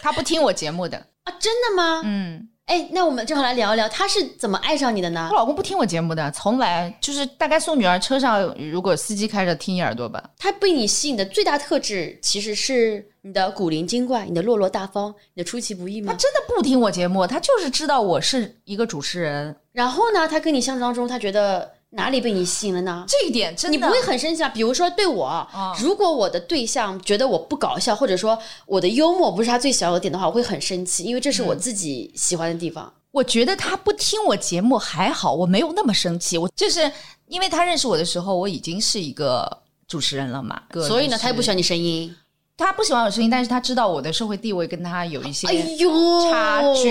[0.00, 1.32] 他不听我节目的，啊？
[1.38, 2.00] 真的吗？
[2.04, 5.36] 嗯，哎，那我们正好来聊一聊，他是怎么爱上你的呢我？
[5.36, 10.22] 老公不听我节目的，从来就是大概送女儿车上，如果司机开着听一耳朵吧。
[10.38, 16.12] 他被你吸引的最大特质其实是你的古灵精怪、你的落落大方、你的出其不意吗？
[16.12, 23.04] 他真的不听我节目，他就是知道我是一个主持人，然后呢，他跟你相处当中，他觉得哪里被你吸引了呢？
[23.08, 24.48] 这一点真的你不会很生气啊？
[24.48, 25.46] 比如说对我，
[25.80, 32.92] 如果我的对象觉得我不搞笑，或者说我的幽默不是他最喜欢的点的话，我会很生气，因为这是我自己喜欢的地方。
[33.10, 36.36] 我觉得他不听我节目还好，我没有那么生气。
[36.36, 36.92] 我就是
[37.26, 39.50] 因为他认识我的时候，我已经是一个
[39.86, 42.14] 主持人了嘛，所以呢，他又不喜欢欢你声音。
[42.54, 46.90] 他不喜欢我声音，但是他知道我的社会地位跟他有一些哎呦，差距。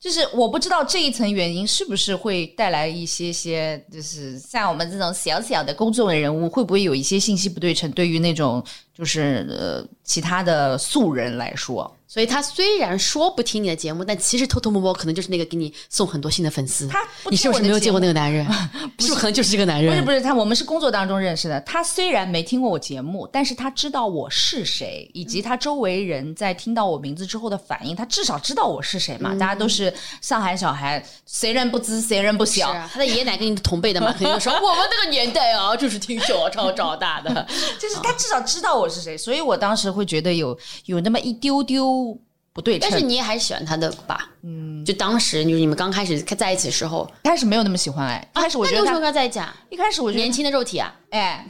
[0.00, 7.90] 就是我不知道这一层原因是不是会带来一些些，就是像我们这种小小的公众人物，会不会有一些信息不对称？
[7.90, 8.64] 对于那种
[8.98, 16.88] 就是呃其他的素人来说，所以他虽然说不听你的节目，但其实偷偷摸摸可能就是那个给你送很多新的粉丝。
[16.88, 16.98] 他
[17.30, 18.44] 你是不是没有见过那个男人？
[18.98, 19.92] 是不是可能就是这个男人？
[19.92, 21.60] 不是不是，他我们是工作当中认识的。
[21.60, 29.32] 他虽然没听过我节目，但是他知道我是谁，以及他周围人在听到我名字之后的反应，他至少知道我是谁嘛。
[29.36, 32.72] 大家都是上海小孩，谁人不知谁人不晓。
[32.72, 37.46] 是啊，他的爷爷奶奶跟你同辈的嘛， 肯定就说我们那个年代啊，就是听小超长大的。
[37.78, 42.18] 就是他至少知道我是谁，所以我当时会觉得有有那么一丢丢
[42.52, 42.88] 不对称。
[42.90, 44.28] 但是你也还是喜欢他的吧？
[44.42, 49.54] 嗯，就当时就是你们刚开始在一起的时候，一开始没有那么喜欢哎，一开始我觉得啊为什么他，跟他在一起啊？
[49.70, 50.94] 一开始我觉得年轻的肉体啊！
[51.10, 51.46] 哎，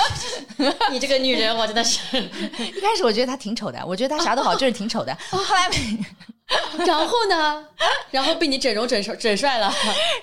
[0.90, 2.00] 你这个女人，我真的是。
[2.20, 5.16] 一开始我觉得他挺丑的，我觉得他啥都好，就是挺丑的。
[5.30, 5.70] 后来
[6.84, 7.64] 然后呢？
[8.10, 9.72] 然后被你整容整帅整帅了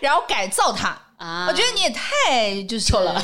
[0.01, 0.97] 然后改造他。
[1.17, 1.47] 啊！
[1.47, 3.21] 我觉得你也太就是丑了，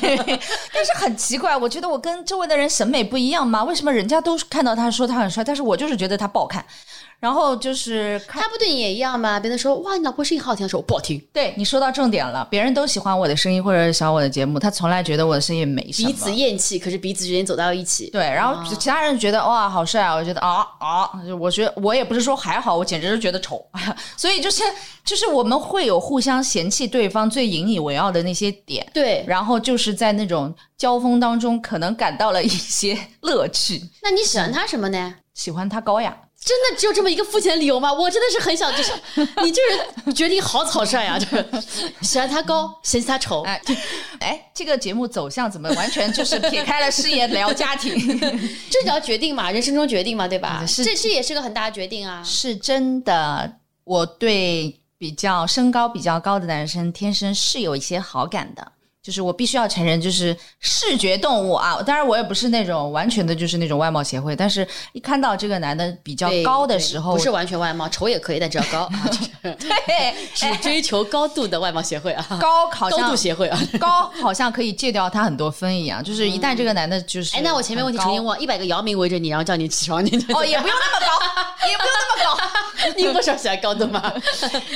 [0.00, 0.16] 对
[0.72, 3.64] 但是很奇怪，我觉得我跟周围的人审美不一样吗？
[3.64, 6.64] 为什么人家都看到他说他很帅，但是我就是觉得他不好看。
[7.18, 9.40] 然后就是，他不对你也一样吗？
[9.40, 16.08] 别人说哇，你老婆声音好好听的时候，不好听，对你说到重点了，别人都喜欢我的声音或者喜欢我的节目，他从来觉得我的声音没什么。
[16.08, 18.10] 彼此厌弃，可是彼此之间走到一起。
[18.10, 23.64] 对，然后其他人觉得哇好帅啊，我觉得啊啊，我觉得我也不是说还好，我简直是觉得丑，
[24.16, 24.62] 所以就是
[25.04, 33.82] 就是我们会有互相嫌弃对方最引以为傲的那些点，对，然后就是在那种交锋当中，可能感到了一些乐趣。
[34.02, 35.14] 那你喜欢他什么呢？
[35.34, 37.92] 喜欢他高雅，真的只有这么一个肤浅的理由吗？
[37.92, 38.92] 我真的是很想，就是
[39.42, 39.60] 你就
[40.04, 41.44] 是决定好草率啊，就是
[42.02, 43.42] 喜欢他高，嫌弃他丑。
[43.42, 43.60] 哎
[44.20, 47.96] 哎，这个节目走向怎么完全就是撇开了事业聊家庭？
[48.70, 50.64] 这叫决定嘛，人生中决定嘛，对吧？
[50.64, 52.22] 是这这也是个很大的决定啊。
[52.24, 58.72] 是真的，我对比较身高比较高的男生天生是有一些好感的。
[59.06, 61.80] 就是我必须要承认，就是视觉动物啊。
[61.86, 64.34] 当然，我也不是那种完全的，就是那种外貌协会。
[64.34, 68.90] 但是，一看到这个男的比较高的时候，不是完全外貌，丑也可以，但只要高，
[69.42, 73.56] 对只追求高度的外貌协会啊， 高好高像度协会啊。
[73.78, 76.02] 高好像可以戒掉他很多分一样。
[76.02, 82.92] 就是一旦这个男的就是哎，那我前面问题重新很问，一百个姚明围着你，然后叫你起床，你哦，也不用那么高，也不用那么高。
[82.96, 84.12] 你不是喜欢高度吗？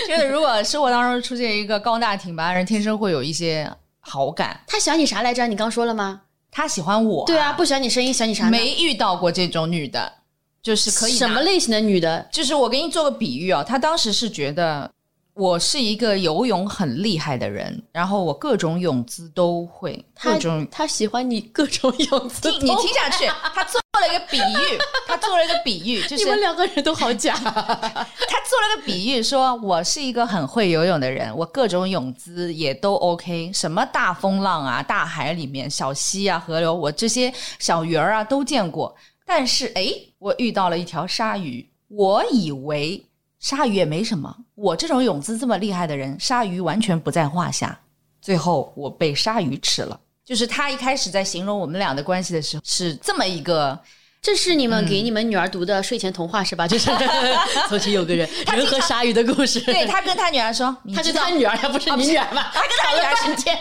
[0.09, 3.69] 就是如果生活当中出现一个高大挺拔的人，天生会有一些
[4.11, 4.61] 好感。
[4.67, 5.47] 他喜欢你啥来着？
[5.47, 6.23] 你刚说了吗？
[6.51, 8.51] 他喜欢我，对啊，不喜欢你声音，喜欢你啥？
[8.51, 10.13] 没遇到过这种女的，
[10.61, 11.41] 就是可以什么？
[11.43, 12.29] 类型的女的？
[12.33, 14.91] 就是我给你做个比喻啊，他当时是觉得
[15.35, 20.67] 我是一个游泳很厉害的人，然后我各种泳姿都会，他各种。
[20.71, 27.35] 他喜欢你各种泳姿 听你听下去，他做了一个比喻，他做了一个比喻， 就是你们两个人都好假。
[27.43, 38.95] 他做了个比喻，说我是一个很会游泳的人，我各种泳姿也都 OK，什么大风浪啊、大海里面、小溪啊、河流，我这些小鱼儿啊都见过。
[39.25, 43.03] 但是哎，我遇到了一条鲨鱼，我以为
[43.41, 47.77] 鲨鱼也没什么，我这种泳姿这么厉害的人，鲨鱼完全不在话下。
[48.23, 49.99] 最后我被鲨鱼吃了。
[50.25, 53.77] 就是他一开始在形容我们俩的关系的时候，是这么一个
[54.23, 56.69] 这是你们给你们女儿读的睡前童话是吧？
[56.69, 56.91] 就是
[57.69, 59.59] 从前有个人人和鲨鱼的故事。
[59.63, 62.45] 对他跟他女儿说， 你他是知道他女儿，他不是你女儿吗？
[62.53, 63.59] 他跟他女儿之间。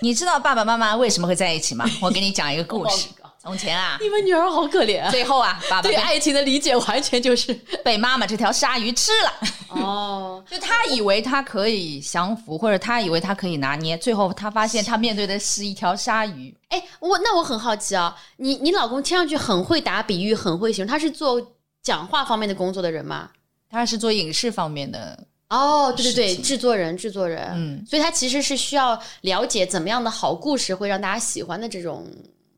[0.00, 1.88] 你知道爸爸妈妈为什么会在一起吗？
[2.02, 3.08] 我给你讲一个故事。
[3.44, 5.10] 从前啊，你们女儿好可怜啊！
[5.10, 7.52] 最后啊，爸爸对爱情的理解完全就是
[7.84, 9.48] 被妈妈这条鲨鱼吃了。
[9.68, 16.56] 哦， 就他以为他可以降服，或者他以为他可以拿捏，最后他发现他面对的是一条鲨鱼。
[16.68, 21.38] 哎，我那我很好奇啊，你你老公听上去很会打比喻，很会形容，他是做
[21.82, 23.28] 讲话方面的工作的人吗？
[23.68, 25.18] 他是做影视方面的，
[25.50, 32.06] 哦，对对对，制作人，制作人，嗯，所以他其实是需要了解怎么样的好故事会让大家喜欢的这种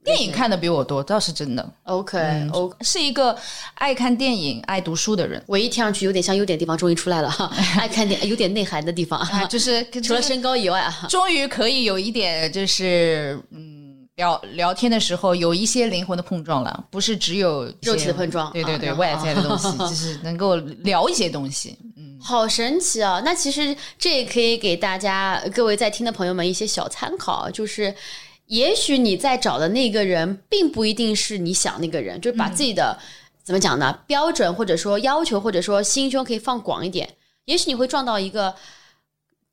[0.07, 1.73] 电影看的比我多，倒是真的。
[1.83, 2.77] OK、嗯 OK。
[2.83, 3.37] 是一个
[3.75, 5.43] 爱看电影、爱读书的人。
[5.49, 21.77] 唯一听上去有点像优点的地方终于出来了哈， 爱看点有点内涵的地方，啊，就是 除了身高以外啊，终于可以有一点，就是嗯，聊聊天的时候有一些灵魂的碰撞了，不是只有肉体的碰撞对对对，啊外在的东西， 就是能够聊一些东西。
[21.97, 23.21] 嗯，好神奇啊！
[23.25, 27.95] 那其实这也可以给大家各位在听的朋友们一些小参考，就是
[28.47, 32.99] 也许你在找的那个人，并不一定是你想那个人，就是把自己的、
[33.43, 33.99] 怎么讲呢？
[34.07, 37.09] 标准或者说要求，或者说心胸可以放广一点，
[37.47, 38.55] 也许你会撞到一个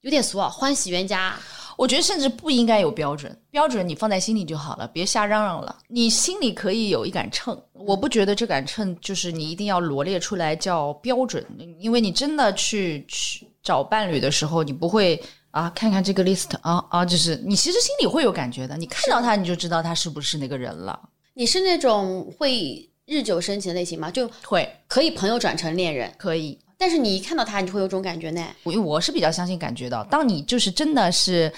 [0.02, 1.38] 有点俗啊，欢喜冤家。
[1.76, 5.76] 我觉得甚至不应该有标准，标准你放在心里就好了，别瞎嚷嚷了。
[5.88, 11.44] 你心里可以有一杆秤，我不觉得这杆秤就是你一定要罗列出来叫标准，
[11.80, 15.20] 因为你真的去去找伴侣的时候，你不会
[15.54, 21.00] 啊看看这个 list 啊啊，就是你其实心里会有感觉的，你看到他你就知道他是不是那个人了。
[21.36, 24.10] 你是那种会日久生情的类型吗？
[24.10, 28.44] 就会可以朋友转成恋人，可以，但是你一看到他，你就会有种感觉呢。
[28.64, 31.54] 因为我是比较相信感觉的，当你就是真的是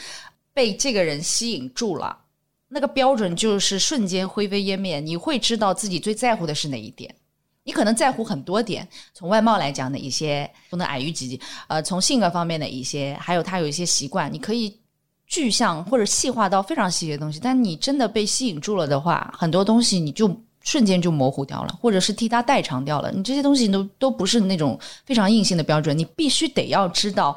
[0.53, 2.17] 被这个人吸引住了，
[2.67, 4.99] 那个标准就是瞬间灰飞烟灭。
[4.99, 7.15] 你会知道自己最在乎的是哪一点。
[7.65, 14.79] 你可能在乎很多点，从外貌来讲的一些不能矮于己，呃，从性格方面的一些，还有他有一些习惯，你可以
[15.25, 17.39] 具象或者细化到非常细节的东西。
[17.41, 20.29] 但你真的被吸引住了的话，很多东西你就
[20.63, 23.11] 瞬间就模糊掉了，或者是替他代偿掉了。
[23.11, 27.35] 你这些东西都都不是那种非常硬性的标准，你必须得要知道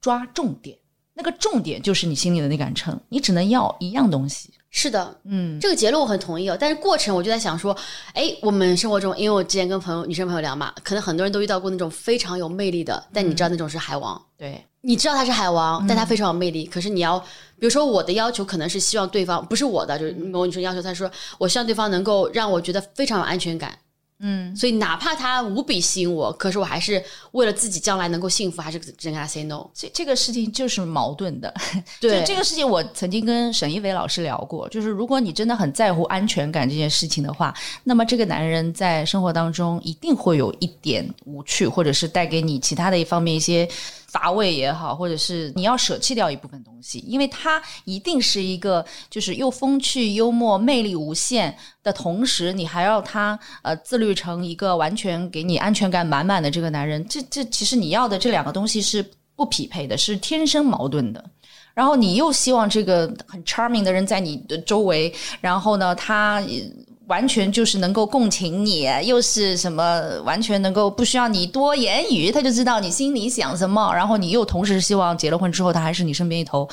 [0.00, 0.76] 抓重点。
[1.14, 4.50] 那个重点就是你心里的那杆秤，你只能要一样东西。
[4.74, 7.76] 是的，嗯，这个结论我很同意哦，但是过程我就在想说，
[8.14, 17.18] 哎，我们生活中，因为我之前跟朋友、女生朋友聊嘛，可能很多人都遇到过那种非常有魅力的，但你知道那种是海王，对，你知道他是海王，但他非常有魅力，可是你要，
[17.58, 23.78] 比如说我的要求可能是希望对方不是我的，就是某女生要求，他说我希望对方能够让我觉得非常有安全感。
[24.24, 29.66] 嗯，所以哪怕他无比吸引我，可是我还是为了自己将来能够幸福，还是只能跟他 say no。
[29.74, 31.52] 这这个事情就是矛盾的。
[32.00, 43.68] 对就这个事情，我曾经跟沈一伟老师聊过，就是如果你真的很在乎安全感这件事情的话，那么这个男人在生活当中一定会有一点无趣，或者是带给你其他的一方面一些
[44.12, 59.02] 乏味也好，或者是你要舍弃掉一部分东西，因为他一定是一个就是又风趣幽默、魅力无限的同时，你还要他呃自律成一个完全给你安全感满满的这个男人，这这其实你要的这两个东西是
[59.34, 61.24] 不匹配的，是天生矛盾的。
[61.72, 66.38] 然后你又希望这个很 charming 的人在你的周围，然后呢，他
[67.12, 73.92] 完全就是能够共情你，又是什么完全能够不需要你多言语，他就知道你心里想什么。
[73.94, 76.66] 然后你又同时希望结了婚之后，他还是你身边一头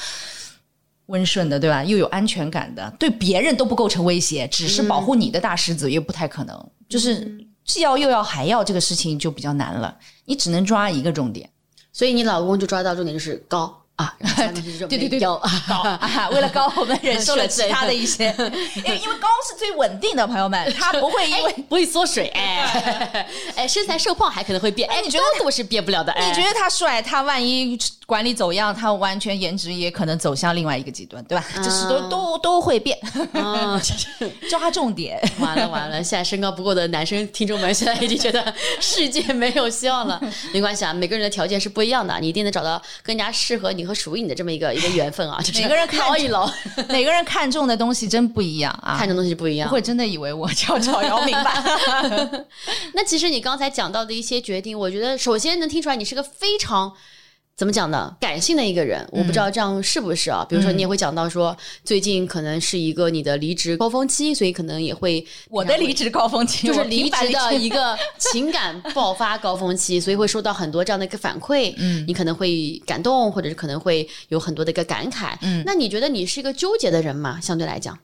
[1.08, 1.84] 温顺的，对吧？
[1.84, 6.70] 又有安全感的，对别人都不构成威胁，只是保护你的大狮子，又不太可能。
[6.88, 9.98] 就是既要又要还要，这个事情就比较难了。
[10.24, 11.50] 你只能抓一个重点。
[11.92, 14.16] 所以你老公就抓到重点就是高啊，
[14.88, 15.36] 对对对有
[15.68, 18.34] 高啊，为了高，我们忍受了其他的一些，
[18.76, 21.54] 因为因为高是最稳定的，朋友们，他不会因为。
[21.68, 31.46] 不会缩水，哎 哎，身材瘦胖还可能会变，哎，你觉得我是变不了的，哎你觉得他帅，他万一管理走样，他完全颜值也可能走向另外一个极端，对吧？
[31.58, 32.98] 就是都都都会变，
[33.34, 33.80] 啊，
[34.50, 35.22] 抓重点。
[35.40, 40.20] 完了完了，现在身高不够的男生听众们现在已经觉得世界没有希望了。
[40.54, 45.40] 没关系啊，每个人的条件是不一样的，你一定能找到更加适合你和属于你的这么一个一个缘分啊。
[45.44, 46.50] 就是每个人看一捞，
[46.90, 49.74] 每个人看中的东西真不一样啊，看重东西不一样不。
[49.74, 51.64] 会真的以为我叫赵 姚明吧？
[52.94, 56.94] 那其实你刚才讲到的一些决定，我觉得首先能听出来你是个非常。
[57.60, 58.16] 怎么讲呢？
[58.22, 60.46] 感性的一个人，我不知道这样是不是啊？
[60.48, 77.42] 比如说，你也会讲到说，最近可能是一个你的离职高峰期，所以可能也会我的离职高峰期就是离职的一个 情感爆发高峰期，所以会收到很多这样的一个反馈，嗯，你可能会感动，或者是可能会有很多的一个感慨，嗯，那你觉得你是一个纠结的人吗？
[77.42, 78.00] 相对来讲，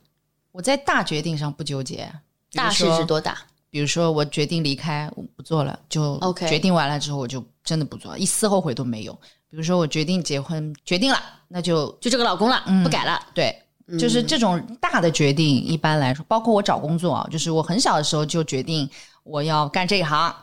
[0.52, 2.12] 我在大决定上不纠结，
[2.52, 3.38] 大事是多大？
[3.76, 9.12] 比如说我决定离开，我不做了，就 OK 决定完了之后我就真的不做，一丝后悔都没有。
[9.50, 13.20] 比如说我决定结婚，决定了，那就就这个老公了，不改了。
[13.34, 13.54] 对，
[14.00, 18.90] 就是这种大的决定，一般来说，包括我找工作啊，就是我很小的时候就决定
[19.24, 20.34] 我要干这一行，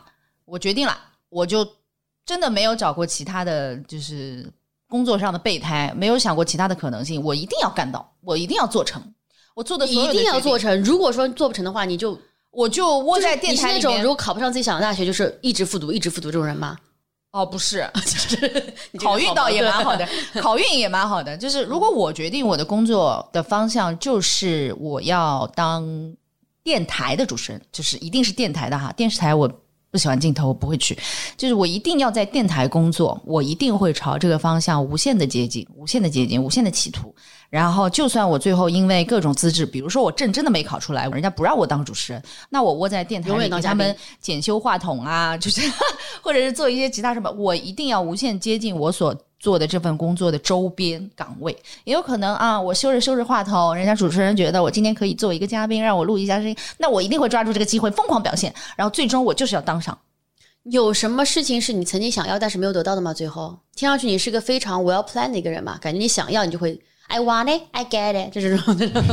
[0.45, 0.95] 我决定了，
[1.29, 1.67] 我就
[2.27, 4.47] 真的没有找过其他的就是
[4.87, 9.01] 工作上的备胎，没有想过其他的可能性，我一定要干到，我一定要做成，
[9.55, 10.79] 我做的一定要做，成。
[10.83, 12.15] 如果说做不成的话，你就
[12.53, 16.77] 我就窝在电你是那种如果考不上自己想的大学，就是一直复读，一直复读这种人吗？
[17.31, 20.07] 哦，不是， 就是考运倒也蛮好的，
[20.39, 21.35] 考运也蛮好的。
[21.35, 25.83] 就是如果我决定我的工作的方向就是我要当
[26.63, 29.51] 电台的主持人，就是一定是电台的哈，电视台我
[29.93, 30.97] 不喜欢镜头，我不会去。
[31.37, 37.13] 就是我一定要在电台工作，我一定会朝这个方向无限的接近，无限的接近，无限的企图。
[37.47, 45.61] 然后，就算我最后因为各种资质，比如说我证真的没考出来，人家不让我当主持人，那我窝在电台永里给他们检修话筒啊，就是
[46.23, 51.53] 或者是做一些其他什么，我一定要无限接近我所做的这份工作的周边岗位。
[51.83, 59.97] 也有可能啊，我修着修着话筒，人家主持人觉得我今天可以做一个嘉宾，让我录一下声音，那我一定会抓住这个机会疯狂表现，然后最终我就是要当上。
[60.63, 63.13] 有什么事情是你曾经想要但是没有得到的吗？
[63.13, 69.03] 最后听上去你是个非常 well planned 的一个人嘛，感觉你想要你就会 I want it, I get it，这种这种。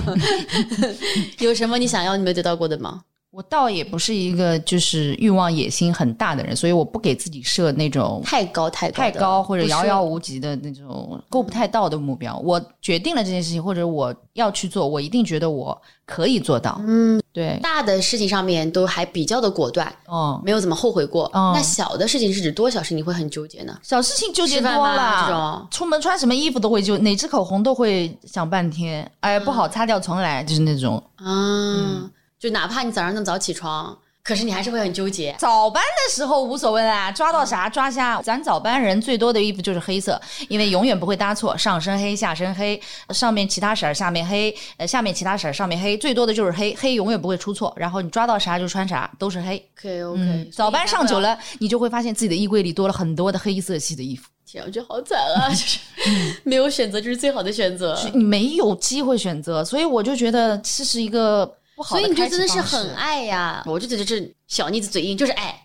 [1.41, 3.03] 有什么你想要你没得到过的吗？
[3.31, 12.37] 我倒也不是一个就是欲望野心很大的人，所以我不给自己设那种太高太高太高或者遥遥无及的那种够不太到的目标。
[12.39, 16.81] 我决定了这件事情，或者我要去做，我一定觉得我可以做到。
[16.85, 21.27] 嗯，对，大的事情上面都还比较的果断，哦，没有怎么后悔过。
[21.33, 23.79] 哦那小的事情是指多小事你会很纠结呢？
[23.81, 31.01] 小事情纠结多了，这种出门穿什么衣服都会纠，哪支口红都会想半天，哎，不好擦掉重来，就是那种。
[31.15, 32.11] 啊，
[32.41, 35.37] 就哪怕你早上那么早起床，可是你还是会很纠结。
[35.39, 38.23] 早班的时候无所谓啦，抓到啥抓瞎。
[38.23, 40.19] 咱早班人最多的衣服就是黑色，
[40.49, 42.81] 因为永远不会搭错，上身黑，下身黑，
[43.11, 47.71] 上面其他色儿，下面黑，呃，下面其他色儿，上面黑，最多的就是黑，黑永远不会出错。
[47.77, 49.63] 然后你抓到啥就穿啥，都是黑。
[49.77, 55.51] OK OK，、嗯，早班上久，了，你就会发现自己的衣柜里多了很多的黑色系的衣服，天啊，我觉得好惨啊！
[55.51, 55.79] 就是
[56.45, 57.99] 没有选择，就是最好的选择。
[58.15, 63.63] 你没有机会选择，所以我就觉得这是一个不好所以你就真的是很爱呀！
[63.65, 65.59] 我就觉得这小妮子嘴硬，就是爱，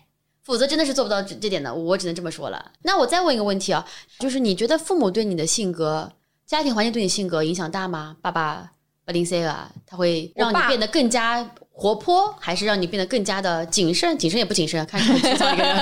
[0.44, 1.74] 否则真的是做不到这这点的。
[1.74, 2.72] 我只能这么说了。
[2.80, 3.86] 那我再问一个问题啊，
[4.18, 6.10] 就是你觉得父母对你的性格、
[6.46, 8.16] 家庭环境对你性格影响大吗？
[8.22, 8.72] 爸爸
[9.04, 11.44] 巴林 C 啊，他会让你变得更加
[11.78, 14.16] 活泼，还是让你变得更加的谨慎？
[14.16, 15.76] 谨慎也不谨慎，看起来很粗糙一个人。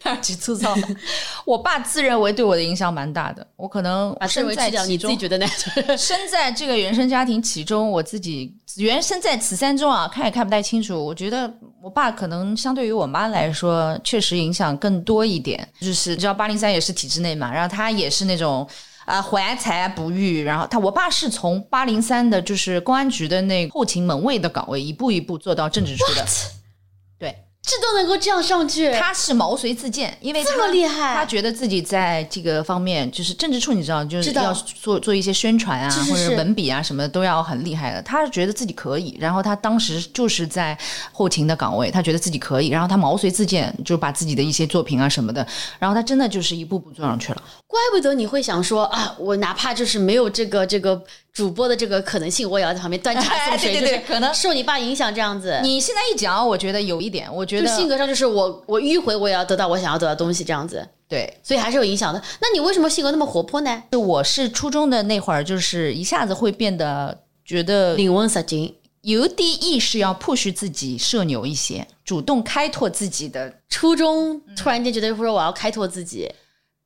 [0.00, 0.74] 看上去粗糙。
[1.44, 5.46] 我爸自认为对我的影响蛮大的，我可能把身在身为去掉，其中你自己，觉得呢？
[5.98, 11.04] 身在这个原生家庭其中，我自己原身在此山中啊，看也看不太清楚。
[11.04, 11.52] 我觉得
[11.82, 15.68] 我爸可能相对于我妈来说，确实影响更多一点。
[15.82, 18.66] 就是你知道八零三也是体制内嘛，然后他也是那种。
[19.08, 26.22] 啊，怀才不遇，然后他我爸是从八零三的，就是公安局的那后勤门卫的岗位，一步一步做到政治处的。
[27.18, 38.02] 对，这都能够这样上去，他是毛遂自荐，因为这么厉害他觉得自己在这个方面，就是政治处，你知道，就是要做做一些宣传啊，是是是或者文笔啊什么的都要很厉害的。
[38.02, 40.76] 他是觉得自己可以，然后他当时就是在
[41.12, 45.46] 后勤的岗位，他觉得自己可以，然后他毛遂自荐，就把自己的一些作品啊什么的，
[45.78, 47.42] 然后他真的就是一步步做上去了。
[47.68, 51.00] 怪不得你会想说啊，我哪怕就是没有这个这个
[51.34, 55.60] 主播的这个可能性，我也要在旁边端茶送水，对对对就是可能受你爸影响这样子。
[55.62, 61.30] 你现在一讲，我觉得有一点，我觉得性格上就是我我迂回我也要得到我想要得到的东西这样子，对。
[61.42, 62.20] 所以还是有影响的。
[62.40, 63.82] 那你为什么性格那么活泼呢？
[63.92, 76.26] 就我是初中的那会儿，就是一下子会变得觉得灵温杀精，有点意识要 push 自己社牛一些，主动开拓自己的，初中突然间觉得说我要开拓自己，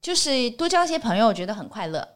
[0.03, 2.07] 就是多交一些朋友，我觉得很快乐。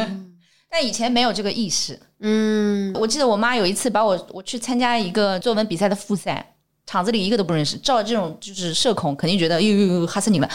[0.70, 1.98] 但以前没有这个意识。
[2.20, 6.54] 嗯，我记得我妈有一次把我我去参加一个作文比赛的复赛，
[6.86, 10.48] 场子里一个都不认识，照这种就是社恐，肯定觉得哟哟哟吓死你们。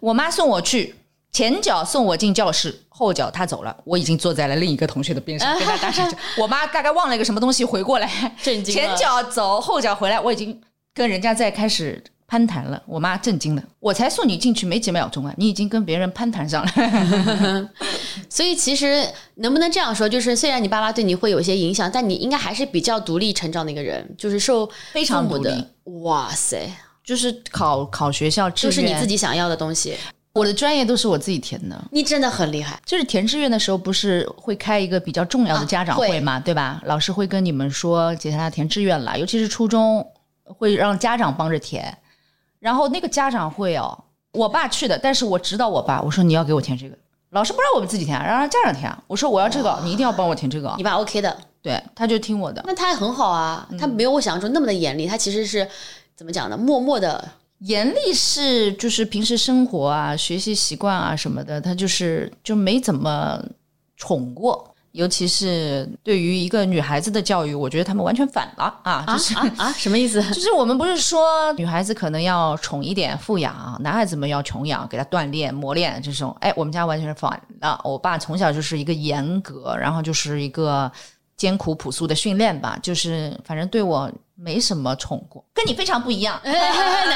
[0.00, 0.94] 我妈送我去。
[1.32, 6.16] 前脚送我进教室，后脚她走了，我已经坐在了另一个同学的边上，跟他大声讲。
[6.38, 8.08] 我妈大概忘了一个什么东西，回过来，
[8.40, 10.62] 震惊前脚走，后脚回来，我已经
[10.94, 12.82] 跟人家在开始攀谈了。
[12.86, 17.70] 我妈震惊了，我才送你进去没几秒钟啊，你已经跟别人攀谈上了。
[18.28, 19.06] 所以其实
[19.36, 26.02] 能不能这样说，就是虽然你爸妈对你会有一些影响，但你应该还是比较独立成长的一个人，就是受非常父母的独立。
[26.02, 26.70] 哇塞，
[27.04, 29.94] 就是考考学校志愿，就是你自己想要的东西。
[30.32, 31.84] 我的专业都是我自己填的。
[31.92, 32.80] 你真的很厉害。
[32.84, 36.82] 就是填志愿的时候，不是会开一个比较重要的家长会嘛，对吧？
[36.86, 40.04] 老师会跟你们说，接下来填志愿了，尤其是初中，
[40.42, 41.96] 会让家长帮着填。
[42.64, 43.94] 然后那个家长会哦，
[44.32, 46.96] 我爸去的，但是我指导我爸，我说你要给我填这个。
[47.28, 48.90] 老师不让我们自己填，让家长填。
[49.06, 50.72] 我说我要这个，你一定要帮我填这个。
[50.78, 52.64] 你爸 OK 的，对，他就听我的。
[52.66, 55.68] 那他还很好啊，他没有我想象中那么的严厉，他其实是
[56.16, 56.56] 怎么讲呢？
[56.56, 57.22] 默默的。
[57.58, 63.44] 严厉是就是平时生活啊、学习习惯啊什么的，他就是就没怎么
[63.98, 64.73] 宠过。
[64.94, 69.04] 尤其是对于一个女孩子的教育，我觉得他们完全反了啊！
[69.06, 70.22] 就是啊，什么意思？
[70.32, 76.34] 就是我们不是说女孩子可能要宠一点、富养，男孩子们要穷养，给他锻炼、磨练这种。
[76.40, 77.80] 哎，我们家完全是反的。
[77.82, 80.90] 我爸从小就是一个严格，然后就是一个。
[81.36, 86.40] 艰苦朴素的训练吧，就是反正对我没什么宠过，跟你非常不一样。
[86.44, 86.52] 奶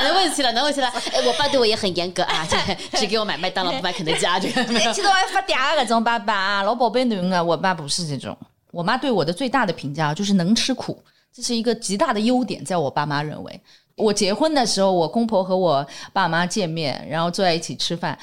[0.04, 0.88] 奶问起了，奶奶问起了。
[0.88, 2.46] 哎，我爸对我也很严格啊，
[2.94, 4.38] 只给我买麦当劳，不买肯德基啊。
[4.38, 4.92] 这个没有。
[4.92, 7.42] 其实我还发嗲那种爸爸啊，老宝贝女啊。
[7.42, 8.36] 我爸不是这种。
[8.70, 11.02] 我妈对我的最大的评价就是能吃苦，
[11.32, 13.60] 这是一个极大的优点，在我爸妈认为。
[13.96, 18.16] 我结婚的时候，我公婆和我爸妈见面，然后坐在一起吃饭。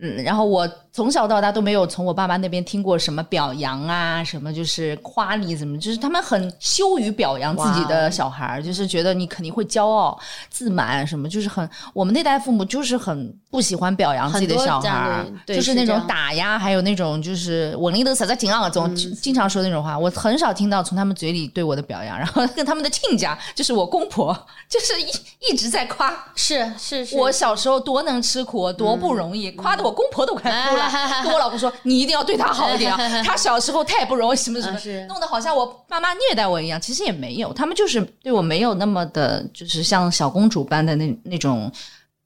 [0.00, 10.18] 嗯，然后我从小到大都没有从我爸妈那边听过什么表扬啊，什么就是夸你怎么，就是他们很羞于表扬自己的小孩儿，就是觉得你肯定会骄傲
[10.50, 24.34] 自满什么，就是很我们那代父母就是很不喜欢表扬自己的小孩儿，就是那种打压，还有那种就是我领导啥子紧啊，总经常说那种话，我很少听到从他们嘴里对我的表扬，然后跟他们的亲家，就是我公婆，
[24.68, 29.84] 就是一一直在夸，是是是，我小时候多能吃苦，多不容易，夸的。
[29.84, 30.90] 我公婆都快哭了，
[31.22, 32.98] 跟我老公说：“你一定要对他好一点啊！
[33.22, 36.80] 他小时候太不容易，什么什么，弄得好像我爸妈虐待我一样。
[36.80, 41.70] 其实也没有，他们就是对我没有那么的，就是像小公主般的那那种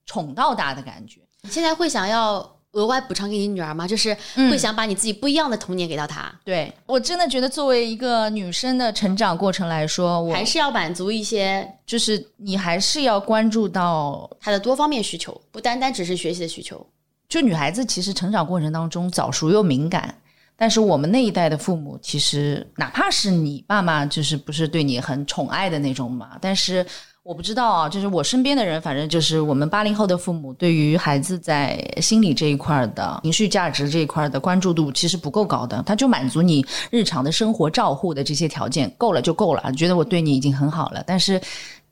[0.06, 1.20] 宠到大的感觉。
[1.42, 3.88] 你现在会想要额外补偿给你女儿吗？
[3.88, 6.30] 就是会想把你自己不一样的童年给到她？
[6.44, 16.86] 对我真的觉得，作为一个女生的成长过程来说，我还是要满足一些，就是你还是要关注到她的多方面需求，不单单只是学习的需求。
[17.30, 20.12] 就女孩子其实成长过程当中早熟又敏感，
[20.56, 26.84] 但是我们那一代的父母其实哪怕是你爸妈就是不是对你很宠爱的那种嘛，但是
[27.22, 41.40] 我不知道啊，就是我身边的人，反正就是我们八零后的父母对于孩子在心理这一块的情绪价值这一块的关注度其实不够高的，他就满足你日常的生活照护的这些条件够了就够了，觉得我对你已经很好了，但是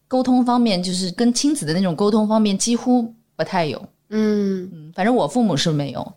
[0.09, 3.80] 沟通方面就是跟亲子的那种沟通方面几乎不太有。
[4.11, 6.15] 嗯嗯，反正我父母是没有，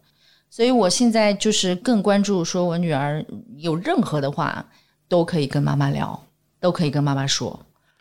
[0.49, 3.25] 所以我现在就是更关注，说我女儿
[3.57, 4.65] 有任何的话
[5.07, 6.21] 都可以跟妈妈聊，
[6.59, 7.59] 都可以跟妈妈说。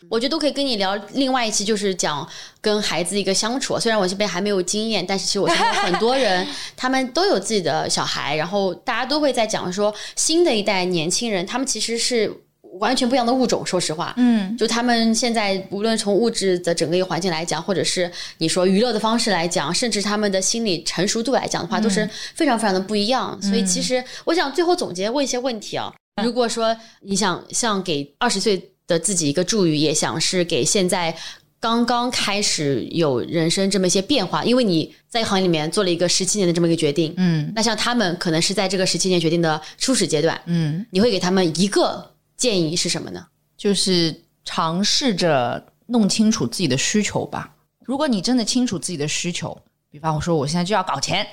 [0.09, 0.97] 我觉得都可以跟你聊。
[1.13, 2.27] 另外一期就是讲
[2.61, 3.79] 跟孩子一个相处。
[3.79, 12.45] 虽然我这边还没有经验，但是其实我相信很多人 他们都有自己的小孩，然后大家都会在讲说新的一代年轻人，他们其实是。
[12.79, 23.37] 完全不一样的物种，说实话，嗯，就他们现在无论从物质的整个一个环境来讲，或者是你说娱乐的方式来讲，甚至他们的心理成熟度来讲的话，都是非常非常的不一样。
[23.43, 25.93] 所以其实我想最后总结问一些问题啊，
[26.23, 31.15] 如果说你想像给二十岁的自己一个祝语，也想是给现在
[31.59, 42.09] 刚刚开始有人生这么一些变化，因为你在行业里面做了一个十七年的这么一个决定，嗯，那像他们可能是在这个十七年决定的初始阶段，嗯，你会给他们一个。
[42.41, 43.25] 建议是什么呢？
[43.55, 47.55] 就是尝试着弄清楚自己的需求吧。
[47.85, 49.57] 如果你真的清楚自己的需求，
[49.91, 51.27] 比方我说我现在就要搞钱，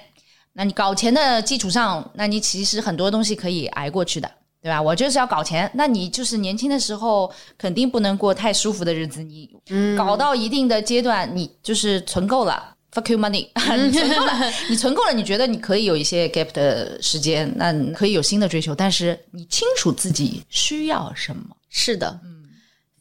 [0.52, 4.30] 那你搞钱的基础上，那你其实很多东西可以挨过去的，
[4.62, 4.82] 对吧？
[4.82, 9.24] 我就是要搞钱，那你就是年轻的时候肯定不能过太舒服的日子。
[9.24, 9.50] 你
[9.98, 12.76] 搞到一定的阶段，你就是存够了。
[12.98, 21.56] Fuck you money， 你存够了，你存够了，你觉得你可以有一些 gap 的时间，那可以有新的追求，但是你清楚自己需要什么？
[21.70, 22.44] 是的，嗯，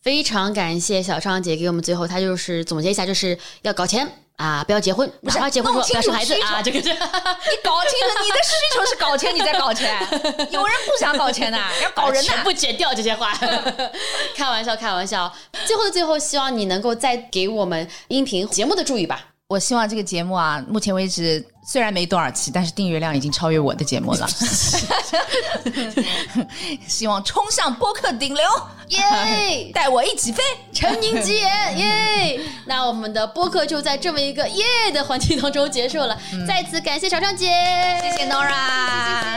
[0.02, 6.96] 非常感谢小畅姐给我们最后，她就是总结一下，就是要搞钱啊，不要结婚，不是要结婚，不要生孩子啊，这个是， 你
[7.64, 9.98] 搞清楚你的需求是搞钱，你在搞钱，
[10.52, 13.32] 有人不想搞钱的，要搞人，全部剪掉这些话，
[14.36, 15.32] 开玩笑，开玩笑。
[15.64, 19.32] 最后的最后，希望你能够再给我们音频节目的注意吧。
[19.48, 24.26] 我希望这个节目啊，目前为止虽然没多少期，但是订阅量已经超越我的节目了。
[26.88, 28.44] 希望冲上播客顶流，
[28.88, 29.70] 耶！
[29.72, 30.42] 带我一起飞，
[30.72, 32.40] 成您吉言，耶！
[32.66, 36.18] 那我们的播客就在这么一个耶的环境当中结束了。
[36.44, 37.46] 再次感谢小张姐，
[38.02, 39.36] 谢谢 Nora。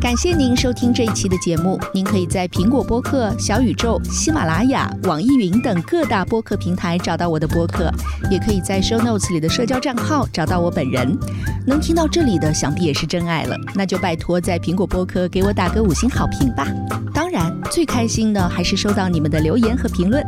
[0.00, 1.78] 感谢您收听这一期的节目。
[1.92, 7.92] 您可以在苹果播客、小宇宙、喜马拉雅、网易云等各大播客平台找到我的播客，
[8.30, 11.18] 也可以在 Show Notes 里的社交账号找到我本人。
[11.66, 16.64] 能听到这里的，想必也是真爱了，那就拜托在苹果播客给我打个五星好评吧。
[17.12, 20.24] 当然，最开心的还是收到你们的留言和评论。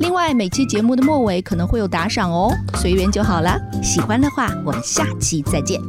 [0.00, 3.56] 另外，每期节目的末尾可能会有打赏哦，随缘就好啦。
[3.80, 5.80] 喜欢的话，我们下期再见。